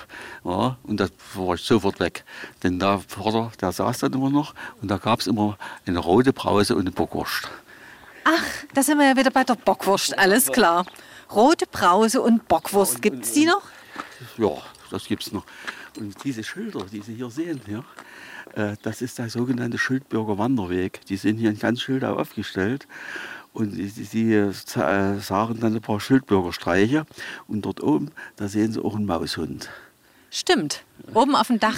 Ja, 0.43 0.77
und 0.81 0.99
das 0.99 1.11
war 1.35 1.53
ich 1.53 1.61
sofort 1.61 1.99
weg. 1.99 2.23
Denn 2.63 2.79
der 2.79 2.99
Vater, 3.07 3.51
der 3.61 3.71
saß 3.71 3.99
dann 3.99 4.13
immer 4.13 4.31
noch 4.31 4.55
und 4.81 4.89
da 4.89 4.97
gab 4.97 5.19
es 5.19 5.27
immer 5.27 5.57
eine 5.85 5.99
rote 5.99 6.33
Brause 6.33 6.73
und 6.73 6.81
eine 6.81 6.91
Bockwurst. 6.91 7.47
Ach, 8.23 8.43
da 8.73 8.81
sind 8.81 8.97
wir 8.97 9.09
ja 9.09 9.17
wieder 9.17 9.31
bei 9.31 9.43
der 9.43 9.55
Bockwurst, 9.55 10.17
alles 10.17 10.51
klar. 10.51 10.85
Rote 11.31 11.65
Brause 11.67 12.21
und 12.21 12.47
Bockwurst. 12.47 13.01
Gibt 13.01 13.25
es 13.25 13.33
die 13.33 13.45
noch? 13.45 13.63
Ja, 14.37 14.51
das 14.89 15.05
gibt 15.05 15.23
es 15.25 15.31
noch. 15.31 15.45
Und 15.99 16.23
diese 16.23 16.43
Schilder, 16.43 16.85
die 16.91 17.01
Sie 17.01 17.15
hier 17.15 17.29
sehen, 17.29 17.61
ja, 17.67 17.83
äh, 18.55 18.75
das 18.81 19.01
ist 19.01 19.19
der 19.19 19.29
sogenannte 19.29 19.77
Schildbürger 19.77 20.37
Wanderweg. 20.37 21.05
Die 21.07 21.17
sind 21.17 21.37
hier 21.37 21.49
in 21.49 21.59
ganz 21.59 21.81
Schildau 21.81 22.17
aufgestellt. 22.17 22.87
Und 23.53 23.73
sie, 23.73 24.33
äh, 24.33 24.51
sagen 24.51 25.59
dann 25.59 25.75
ein 25.75 25.81
paar 25.81 25.99
Schildbürgerstreiche. 25.99 27.05
Und 27.47 27.63
dort 27.63 27.83
oben, 27.83 28.11
da 28.35 28.47
sehen 28.47 28.71
Sie 28.71 28.83
auch 28.83 28.95
einen 28.95 29.05
Maushund. 29.05 29.69
Stimmt. 30.35 30.83
Oben 31.13 31.35
auf 31.35 31.45
dem 31.45 31.59
Dach. 31.59 31.77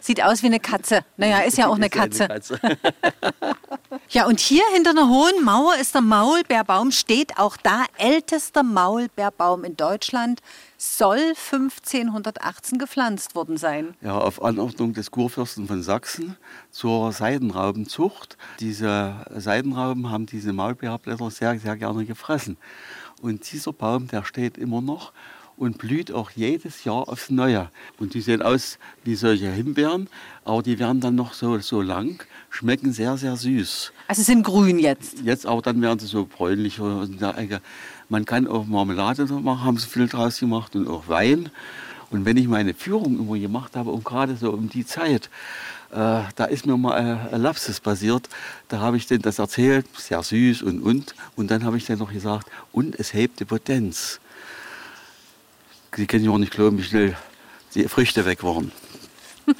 Sieht 0.00 0.22
aus 0.22 0.42
wie 0.42 0.48
eine 0.48 0.60
Katze. 0.60 1.00
Naja, 1.16 1.38
ist 1.38 1.56
ja 1.56 1.66
auch 1.66 1.76
eine 1.76 1.88
Katze. 1.88 2.28
ja, 4.10 4.26
und 4.26 4.38
hier 4.38 4.64
hinter 4.74 4.90
einer 4.90 5.08
hohen 5.08 5.42
Mauer 5.42 5.76
ist 5.80 5.94
der 5.94 6.02
Maulbeerbaum, 6.02 6.90
steht 6.90 7.38
auch 7.38 7.56
da, 7.56 7.84
ältester 7.96 8.62
Maulbeerbaum 8.62 9.64
in 9.64 9.78
Deutschland, 9.78 10.40
soll 10.76 11.32
1518 11.50 12.78
gepflanzt 12.78 13.34
worden 13.34 13.56
sein. 13.56 13.94
Ja, 14.02 14.18
auf 14.18 14.42
Anordnung 14.42 14.92
des 14.92 15.10
Kurfürsten 15.10 15.66
von 15.66 15.82
Sachsen 15.82 16.36
zur 16.70 17.12
Seidenraubenzucht. 17.12 18.36
Diese 18.60 19.24
Seidenrauben 19.34 20.10
haben 20.10 20.26
diese 20.26 20.52
Maulbeerblätter 20.52 21.30
sehr, 21.30 21.58
sehr 21.58 21.76
gerne 21.76 22.04
gefressen. 22.04 22.58
Und 23.22 23.50
dieser 23.50 23.72
Baum, 23.72 24.08
der 24.08 24.22
steht 24.24 24.58
immer 24.58 24.82
noch 24.82 25.12
und 25.56 25.78
blüht 25.78 26.12
auch 26.12 26.30
jedes 26.30 26.84
Jahr 26.84 27.08
aufs 27.08 27.30
Neue. 27.30 27.70
Und 27.98 28.14
die 28.14 28.20
sehen 28.20 28.42
aus 28.42 28.78
wie 29.04 29.14
solche 29.14 29.50
Himbeeren, 29.50 30.08
aber 30.44 30.62
die 30.62 30.78
werden 30.78 31.00
dann 31.00 31.14
noch 31.14 31.32
so, 31.32 31.58
so 31.58 31.80
lang, 31.80 32.22
schmecken 32.50 32.92
sehr, 32.92 33.16
sehr 33.16 33.36
süß. 33.36 33.92
Also 34.08 34.22
sind 34.22 34.42
grün 34.42 34.78
jetzt? 34.78 35.22
Jetzt, 35.24 35.46
aber 35.46 35.62
dann 35.62 35.80
werden 35.82 35.98
sie 35.98 36.06
so 36.06 36.26
bräunlich. 36.26 36.78
Man 38.08 38.24
kann 38.24 38.46
auch 38.46 38.66
Marmelade 38.66 39.24
machen, 39.24 39.64
haben 39.64 39.78
sie 39.78 39.86
viel 39.86 40.08
draus 40.08 40.38
gemacht 40.40 40.76
und 40.76 40.88
auch 40.88 41.08
Wein. 41.08 41.50
Und 42.10 42.24
wenn 42.24 42.36
ich 42.36 42.46
meine 42.46 42.72
Führung 42.72 43.18
immer 43.18 43.38
gemacht 43.38 43.74
habe, 43.74 43.90
und 43.90 44.04
gerade 44.04 44.36
so 44.36 44.52
um 44.52 44.68
die 44.68 44.86
Zeit, 44.86 45.28
äh, 45.90 46.22
da 46.36 46.44
ist 46.48 46.66
mir 46.66 46.76
mal 46.76 46.92
ein, 46.94 47.28
ein 47.32 47.42
Lapsus 47.42 47.80
passiert. 47.80 48.28
Da 48.68 48.78
habe 48.80 48.96
ich 48.96 49.06
denen 49.06 49.22
das 49.22 49.38
erzählt, 49.38 49.86
sehr 49.96 50.22
süß 50.22 50.62
und 50.62 50.82
und. 50.82 51.14
Und 51.34 51.50
dann 51.50 51.64
habe 51.64 51.76
ich 51.76 51.86
dann 51.86 51.98
noch 51.98 52.12
gesagt, 52.12 52.48
und 52.72 52.98
es 52.98 53.12
hebt 53.12 53.40
die 53.40 53.44
Potenz. 53.44 54.20
Sie 55.96 56.06
können 56.06 56.24
ja 56.24 56.30
auch 56.30 56.38
nicht 56.38 56.52
glauben, 56.52 56.78
wie 56.78 56.82
schnell 56.82 57.16
die 57.74 57.88
Früchte 57.88 58.24
weg 58.24 58.44
waren. 58.44 58.70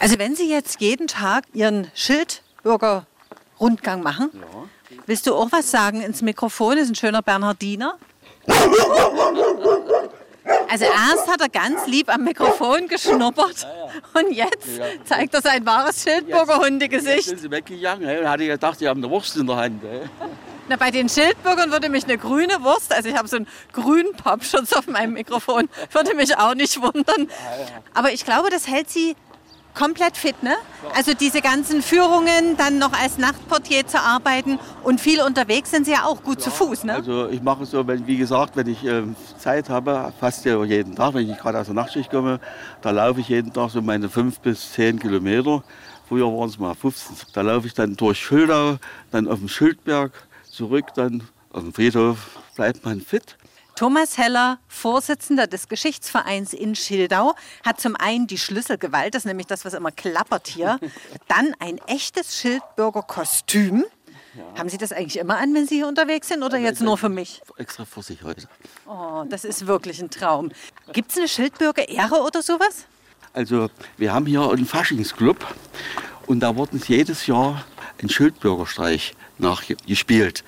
Also 0.00 0.18
wenn 0.18 0.34
Sie 0.34 0.50
jetzt 0.50 0.80
jeden 0.82 1.06
Tag 1.06 1.44
Ihren 1.54 1.90
Schildbürger-Rundgang 1.94 4.02
machen, 4.02 4.28
ja. 4.34 4.40
willst 5.06 5.26
du 5.26 5.34
auch 5.34 5.50
was 5.50 5.70
sagen 5.70 6.02
ins 6.02 6.20
Mikrofon? 6.20 6.76
Das 6.76 6.84
ist 6.84 6.90
ein 6.90 6.94
schöner 6.94 7.22
Bernhardiner. 7.22 7.96
Also 10.68 10.84
erst 10.84 11.28
hat 11.28 11.40
er 11.40 11.48
ganz 11.48 11.86
lieb 11.86 12.12
am 12.12 12.24
Mikrofon 12.24 12.86
geschnuppert 12.86 13.66
und 14.12 14.32
jetzt 14.32 14.68
zeigt 15.04 15.32
er 15.32 15.40
sein 15.40 15.64
wahres 15.64 16.02
Schildbürger-Hundegesicht. 16.02 17.16
Jetzt 17.16 17.28
sind 17.28 17.40
sie 17.40 17.50
weggegangen 17.50 18.18
und 18.18 18.28
hatte 18.28 18.46
gedacht, 18.46 18.78
sie 18.78 18.88
haben 18.88 19.02
eine 19.02 19.10
Wurst 19.10 19.36
in 19.36 19.46
der 19.46 19.56
Hand. 19.56 19.82
Na, 20.68 20.76
bei 20.76 20.90
den 20.90 21.08
Schildbürgern 21.08 21.70
würde 21.70 21.90
mich 21.90 22.04
eine 22.04 22.16
grüne 22.16 22.62
Wurst, 22.62 22.94
also 22.94 23.08
ich 23.08 23.16
habe 23.16 23.28
so 23.28 23.36
einen 23.36 23.46
grünen 23.72 24.12
Popschutz 24.14 24.72
auf 24.72 24.86
meinem 24.86 25.12
Mikrofon, 25.12 25.68
würde 25.92 26.14
mich 26.14 26.36
auch 26.38 26.54
nicht 26.54 26.80
wundern. 26.80 27.28
Aber 27.92 28.12
ich 28.12 28.24
glaube, 28.24 28.48
das 28.50 28.66
hält 28.66 28.88
sie 28.88 29.14
komplett 29.74 30.16
fit, 30.16 30.42
ne? 30.42 30.54
Also 30.94 31.12
diese 31.14 31.42
ganzen 31.42 31.82
Führungen, 31.82 32.56
dann 32.56 32.78
noch 32.78 32.92
als 32.92 33.18
Nachtportier 33.18 33.86
zu 33.86 34.00
arbeiten 34.00 34.58
und 34.84 35.00
viel 35.00 35.20
unterwegs 35.20 35.70
sind 35.70 35.84
Sie 35.84 35.92
ja 35.92 36.04
auch 36.04 36.22
gut 36.22 36.38
ja, 36.38 36.44
zu 36.44 36.50
Fuß, 36.50 36.84
ne? 36.84 36.94
Also 36.94 37.28
ich 37.28 37.42
mache 37.42 37.64
es 37.64 37.72
so, 37.72 37.86
wenn, 37.86 38.06
wie 38.06 38.16
gesagt, 38.16 38.56
wenn 38.56 38.68
ich 38.68 38.84
äh, 38.84 39.02
Zeit 39.36 39.68
habe, 39.68 40.12
fast 40.18 40.44
ja 40.44 40.62
jeden 40.64 40.94
Tag, 40.94 41.14
wenn 41.14 41.28
ich 41.28 41.36
gerade 41.36 41.58
aus 41.58 41.66
der 41.66 41.74
Nachtschicht 41.74 42.10
komme, 42.10 42.40
da 42.82 42.90
laufe 42.90 43.20
ich 43.20 43.28
jeden 43.28 43.52
Tag 43.52 43.70
so 43.70 43.82
meine 43.82 44.08
fünf 44.08 44.38
bis 44.40 44.72
zehn 44.72 44.98
Kilometer. 44.98 45.62
Früher 46.08 46.26
waren 46.26 46.48
es 46.48 46.58
mal 46.58 46.74
15. 46.74 47.16
Da 47.32 47.40
laufe 47.40 47.66
ich 47.66 47.74
dann 47.74 47.96
durch 47.96 48.18
Schildau, 48.18 48.76
dann 49.10 49.26
auf 49.26 49.38
dem 49.38 49.48
Schildberg, 49.48 50.12
zurück 50.54 50.94
dann 50.94 51.22
auf 51.50 51.62
dem 51.62 51.72
Friedhof. 51.72 52.38
Bleibt 52.54 52.84
man 52.84 53.00
fit. 53.00 53.36
Thomas 53.76 54.18
Heller, 54.18 54.58
Vorsitzender 54.68 55.48
des 55.48 55.68
Geschichtsvereins 55.68 56.52
in 56.52 56.76
Schildau, 56.76 57.34
hat 57.64 57.80
zum 57.80 57.96
einen 57.96 58.28
die 58.28 58.38
Schlüsselgewalt, 58.38 59.14
das 59.14 59.22
ist 59.22 59.26
nämlich 59.26 59.48
das, 59.48 59.64
was 59.64 59.74
immer 59.74 59.90
klappert 59.90 60.46
hier, 60.46 60.78
dann 61.28 61.54
ein 61.58 61.78
echtes 61.88 62.38
Schildbürgerkostüm. 62.38 63.84
Ja. 64.34 64.58
Haben 64.58 64.68
Sie 64.68 64.78
das 64.78 64.92
eigentlich 64.92 65.18
immer 65.18 65.38
an, 65.38 65.54
wenn 65.54 65.66
Sie 65.66 65.76
hier 65.76 65.88
unterwegs 65.88 66.28
sind 66.28 66.44
oder 66.44 66.58
ja, 66.58 66.66
jetzt 66.66 66.82
nur 66.82 66.96
für 66.98 67.08
mich? 67.08 67.42
Extra 67.56 67.84
für 67.84 68.02
sich 68.02 68.22
heute. 68.22 68.48
Oh, 68.86 69.24
das 69.28 69.44
ist 69.44 69.66
wirklich 69.66 70.00
ein 70.00 70.10
Traum. 70.10 70.50
Gibt 70.92 71.10
es 71.10 71.18
eine 71.18 71.28
Schildbürger-Ehre 71.28 72.20
oder 72.22 72.42
sowas? 72.42 72.86
Also, 73.32 73.70
wir 73.96 74.12
haben 74.12 74.26
hier 74.26 74.48
einen 74.48 74.66
Faschingsclub 74.66 75.36
und 76.26 76.40
da 76.40 76.56
wird 76.56 76.72
jedes 76.88 77.26
Jahr 77.26 77.64
ein 78.00 78.08
Schildbürgerstreich 78.08 79.14
nachgespielt 79.38 80.44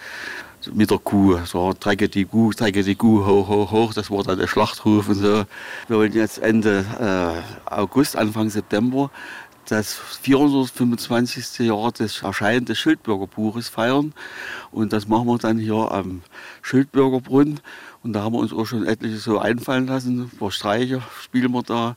mit 0.72 0.90
der 0.90 0.99
Kuh. 0.99 1.38
So, 1.44 1.72
trecke 1.72 2.09
die 2.09 2.25
Kuh, 2.25 2.53
trecke 2.53 2.83
die 2.83 2.96
Kuh 2.96 3.25
hoch, 3.25 3.49
hoch, 3.49 3.70
hoch. 3.70 3.94
Das 3.94 4.11
war 4.11 4.25
dann 4.25 4.38
der 4.38 4.46
Schlachtruf 4.46 5.09
und 5.09 5.14
so. 5.16 5.44
Wir 5.88 5.96
wollen 5.96 6.12
jetzt 6.12 6.38
Ende 6.38 6.85
äh, 7.01 7.72
August, 7.72 8.16
Anfang 8.16 8.51
September 8.51 9.11
das 9.70 9.94
425. 10.22 11.66
Jahr 11.66 11.92
des 11.92 12.22
Erscheinen 12.22 12.66
des 12.66 12.79
Schildbürgerbuches 12.79 13.68
feiern. 13.68 14.14
Und 14.70 14.92
das 14.92 15.09
machen 15.09 15.27
wir 15.27 15.38
dann 15.38 15.59
hier 15.59 15.90
am 15.92 16.22
Schildbürgerbrunnen. 16.62 17.61
Und 18.06 18.12
da 18.12 18.22
haben 18.22 18.34
wir 18.34 18.38
uns 18.38 18.52
auch 18.52 18.64
schon 18.64 18.86
etliche 18.86 19.16
so 19.16 19.40
einfallen 19.40 19.88
lassen. 19.88 20.30
Vor 20.38 20.52
Streiche 20.52 21.02
spielen 21.24 21.50
wir 21.50 21.64
da. 21.64 21.96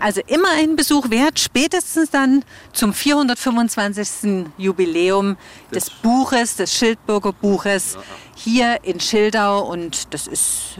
Also 0.00 0.22
immer 0.26 0.48
ein 0.56 0.76
Besuch 0.76 1.10
wert, 1.10 1.38
spätestens 1.38 2.08
dann 2.08 2.42
zum 2.72 2.94
425. 2.94 4.46
Jubiläum 4.56 5.36
des, 5.74 5.90
Buches, 5.90 6.56
des 6.56 6.72
Schildburger 6.72 7.34
Buches, 7.34 7.98
hier 8.34 8.78
in 8.82 8.98
Schildau. 8.98 9.70
Und 9.70 10.14
das 10.14 10.26
ist, 10.26 10.78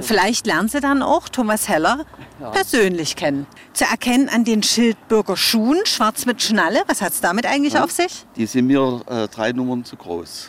vielleicht 0.00 0.46
lernen 0.46 0.70
Sie 0.70 0.80
dann 0.80 1.02
auch 1.02 1.28
Thomas 1.28 1.68
Heller 1.68 2.06
ja. 2.40 2.48
persönlich 2.48 3.16
kennen. 3.16 3.46
Zu 3.74 3.84
erkennen 3.84 4.30
an 4.30 4.44
den 4.44 4.62
Schildburger 4.62 5.36
Schuhen, 5.36 5.84
schwarz 5.84 6.24
mit 6.24 6.40
Schnalle. 6.40 6.84
Was 6.86 7.02
hat 7.02 7.12
es 7.12 7.20
damit 7.20 7.44
eigentlich 7.44 7.74
ja. 7.74 7.84
auf 7.84 7.90
sich? 7.90 8.24
Die 8.34 8.46
sind 8.46 8.66
mir 8.68 9.02
äh, 9.06 9.28
drei 9.28 9.52
Nummern 9.52 9.84
zu 9.84 9.96
groß. 9.96 10.48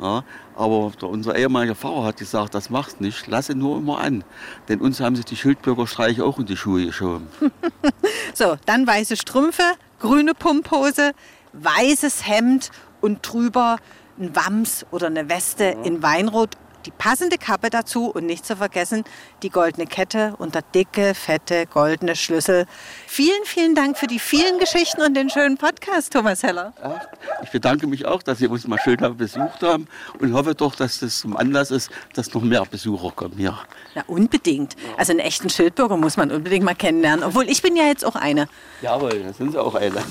Ja, 0.00 0.24
aber 0.56 0.92
der, 1.00 1.08
unser 1.08 1.36
ehemaliger 1.36 1.74
Pfarrer 1.74 2.04
hat 2.04 2.16
gesagt, 2.16 2.54
das 2.54 2.70
machst 2.70 3.00
nicht, 3.00 3.26
lasse 3.26 3.54
nur 3.54 3.78
immer 3.78 3.98
an. 4.00 4.24
Denn 4.68 4.80
uns 4.80 5.00
haben 5.00 5.16
sich 5.16 5.24
die 5.24 5.36
Schildbürgerstreiche 5.36 6.24
auch 6.24 6.38
in 6.38 6.46
die 6.46 6.56
Schuhe 6.56 6.86
geschoben. 6.86 7.28
so, 8.34 8.56
dann 8.66 8.86
weiße 8.86 9.16
Strümpfe, 9.16 9.62
grüne 10.00 10.34
Pumphose, 10.34 11.12
weißes 11.52 12.26
Hemd 12.26 12.70
und 13.00 13.20
drüber 13.22 13.76
ein 14.18 14.34
Wams 14.34 14.86
oder 14.90 15.08
eine 15.08 15.28
Weste 15.28 15.64
ja. 15.64 15.82
in 15.82 16.02
Weinrot 16.02 16.56
die 16.86 16.90
passende 16.90 17.38
Kappe 17.38 17.70
dazu 17.70 18.10
und 18.10 18.26
nicht 18.26 18.44
zu 18.46 18.56
vergessen 18.56 19.04
die 19.42 19.50
goldene 19.50 19.86
Kette 19.86 20.34
und 20.38 20.54
der 20.54 20.62
dicke, 20.62 21.14
fette, 21.14 21.66
goldene 21.66 22.16
Schlüssel. 22.16 22.66
Vielen, 23.06 23.44
vielen 23.44 23.74
Dank 23.74 23.98
für 23.98 24.06
die 24.06 24.18
vielen 24.18 24.58
Geschichten 24.58 25.02
und 25.02 25.14
den 25.14 25.30
schönen 25.30 25.56
Podcast, 25.56 26.12
Thomas 26.12 26.42
Heller. 26.42 26.72
Ja, 26.82 27.00
ich 27.42 27.50
bedanke 27.50 27.86
mich 27.86 28.06
auch, 28.06 28.22
dass 28.22 28.38
Sie 28.38 28.46
uns 28.46 28.66
mal 28.66 28.78
schön 28.78 28.96
besucht 29.16 29.62
haben 29.62 29.86
und 30.18 30.32
hoffe 30.32 30.54
doch, 30.54 30.74
dass 30.74 31.00
das 31.00 31.20
zum 31.20 31.36
Anlass 31.36 31.70
ist, 31.70 31.90
dass 32.14 32.32
noch 32.32 32.42
mehr 32.42 32.64
Besucher 32.64 33.10
kommen 33.14 33.34
hier. 33.36 33.58
Ja, 33.94 34.02
unbedingt. 34.06 34.76
Also 34.96 35.12
einen 35.12 35.20
echten 35.20 35.50
Schildbürger 35.50 35.96
muss 35.96 36.16
man 36.16 36.30
unbedingt 36.30 36.64
mal 36.64 36.74
kennenlernen. 36.74 37.24
Obwohl, 37.24 37.48
ich 37.48 37.62
bin 37.62 37.76
ja 37.76 37.84
jetzt 37.84 38.04
auch 38.04 38.16
eine. 38.16 38.48
Jawohl, 38.82 39.22
da 39.22 39.32
sind 39.32 39.52
Sie 39.52 39.58
auch 39.60 39.74
eine. 39.74 40.02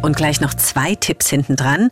Und 0.00 0.16
gleich 0.16 0.40
noch 0.40 0.54
zwei 0.54 0.94
Tipps 0.94 1.28
hinten 1.28 1.56
dran. 1.56 1.90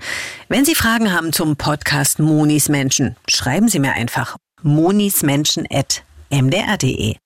Wenn 0.49 0.65
Sie 0.65 0.75
Fragen 0.75 1.13
haben 1.13 1.33
zum 1.33 1.57
Podcast 1.57 2.19
Monis 2.19 2.69
Menschen, 2.69 3.17
schreiben 3.29 3.69
Sie 3.69 3.79
mir 3.79 3.93
einfach 3.93 4.37
monismenschen.mdr.de. 4.63 7.17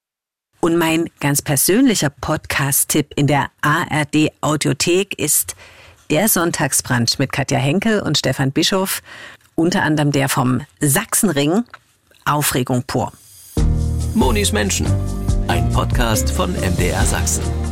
Und 0.60 0.76
mein 0.76 1.08
ganz 1.20 1.42
persönlicher 1.42 2.10
Podcast-Tipp 2.10 3.12
in 3.16 3.26
der 3.26 3.50
ARD 3.62 4.30
Audiothek 4.40 5.18
ist 5.18 5.56
der 6.10 6.28
Sonntagsbrunch 6.28 7.18
mit 7.18 7.32
Katja 7.32 7.58
Henkel 7.58 8.00
und 8.00 8.18
Stefan 8.18 8.52
Bischof, 8.52 9.02
unter 9.54 9.82
anderem 9.82 10.12
der 10.12 10.28
vom 10.28 10.62
Sachsenring. 10.80 11.64
Aufregung 12.24 12.84
pur. 12.86 13.12
Monis 14.14 14.52
Menschen, 14.52 14.86
ein 15.48 15.70
Podcast 15.72 16.30
von 16.30 16.52
MDR 16.52 17.04
Sachsen. 17.04 17.69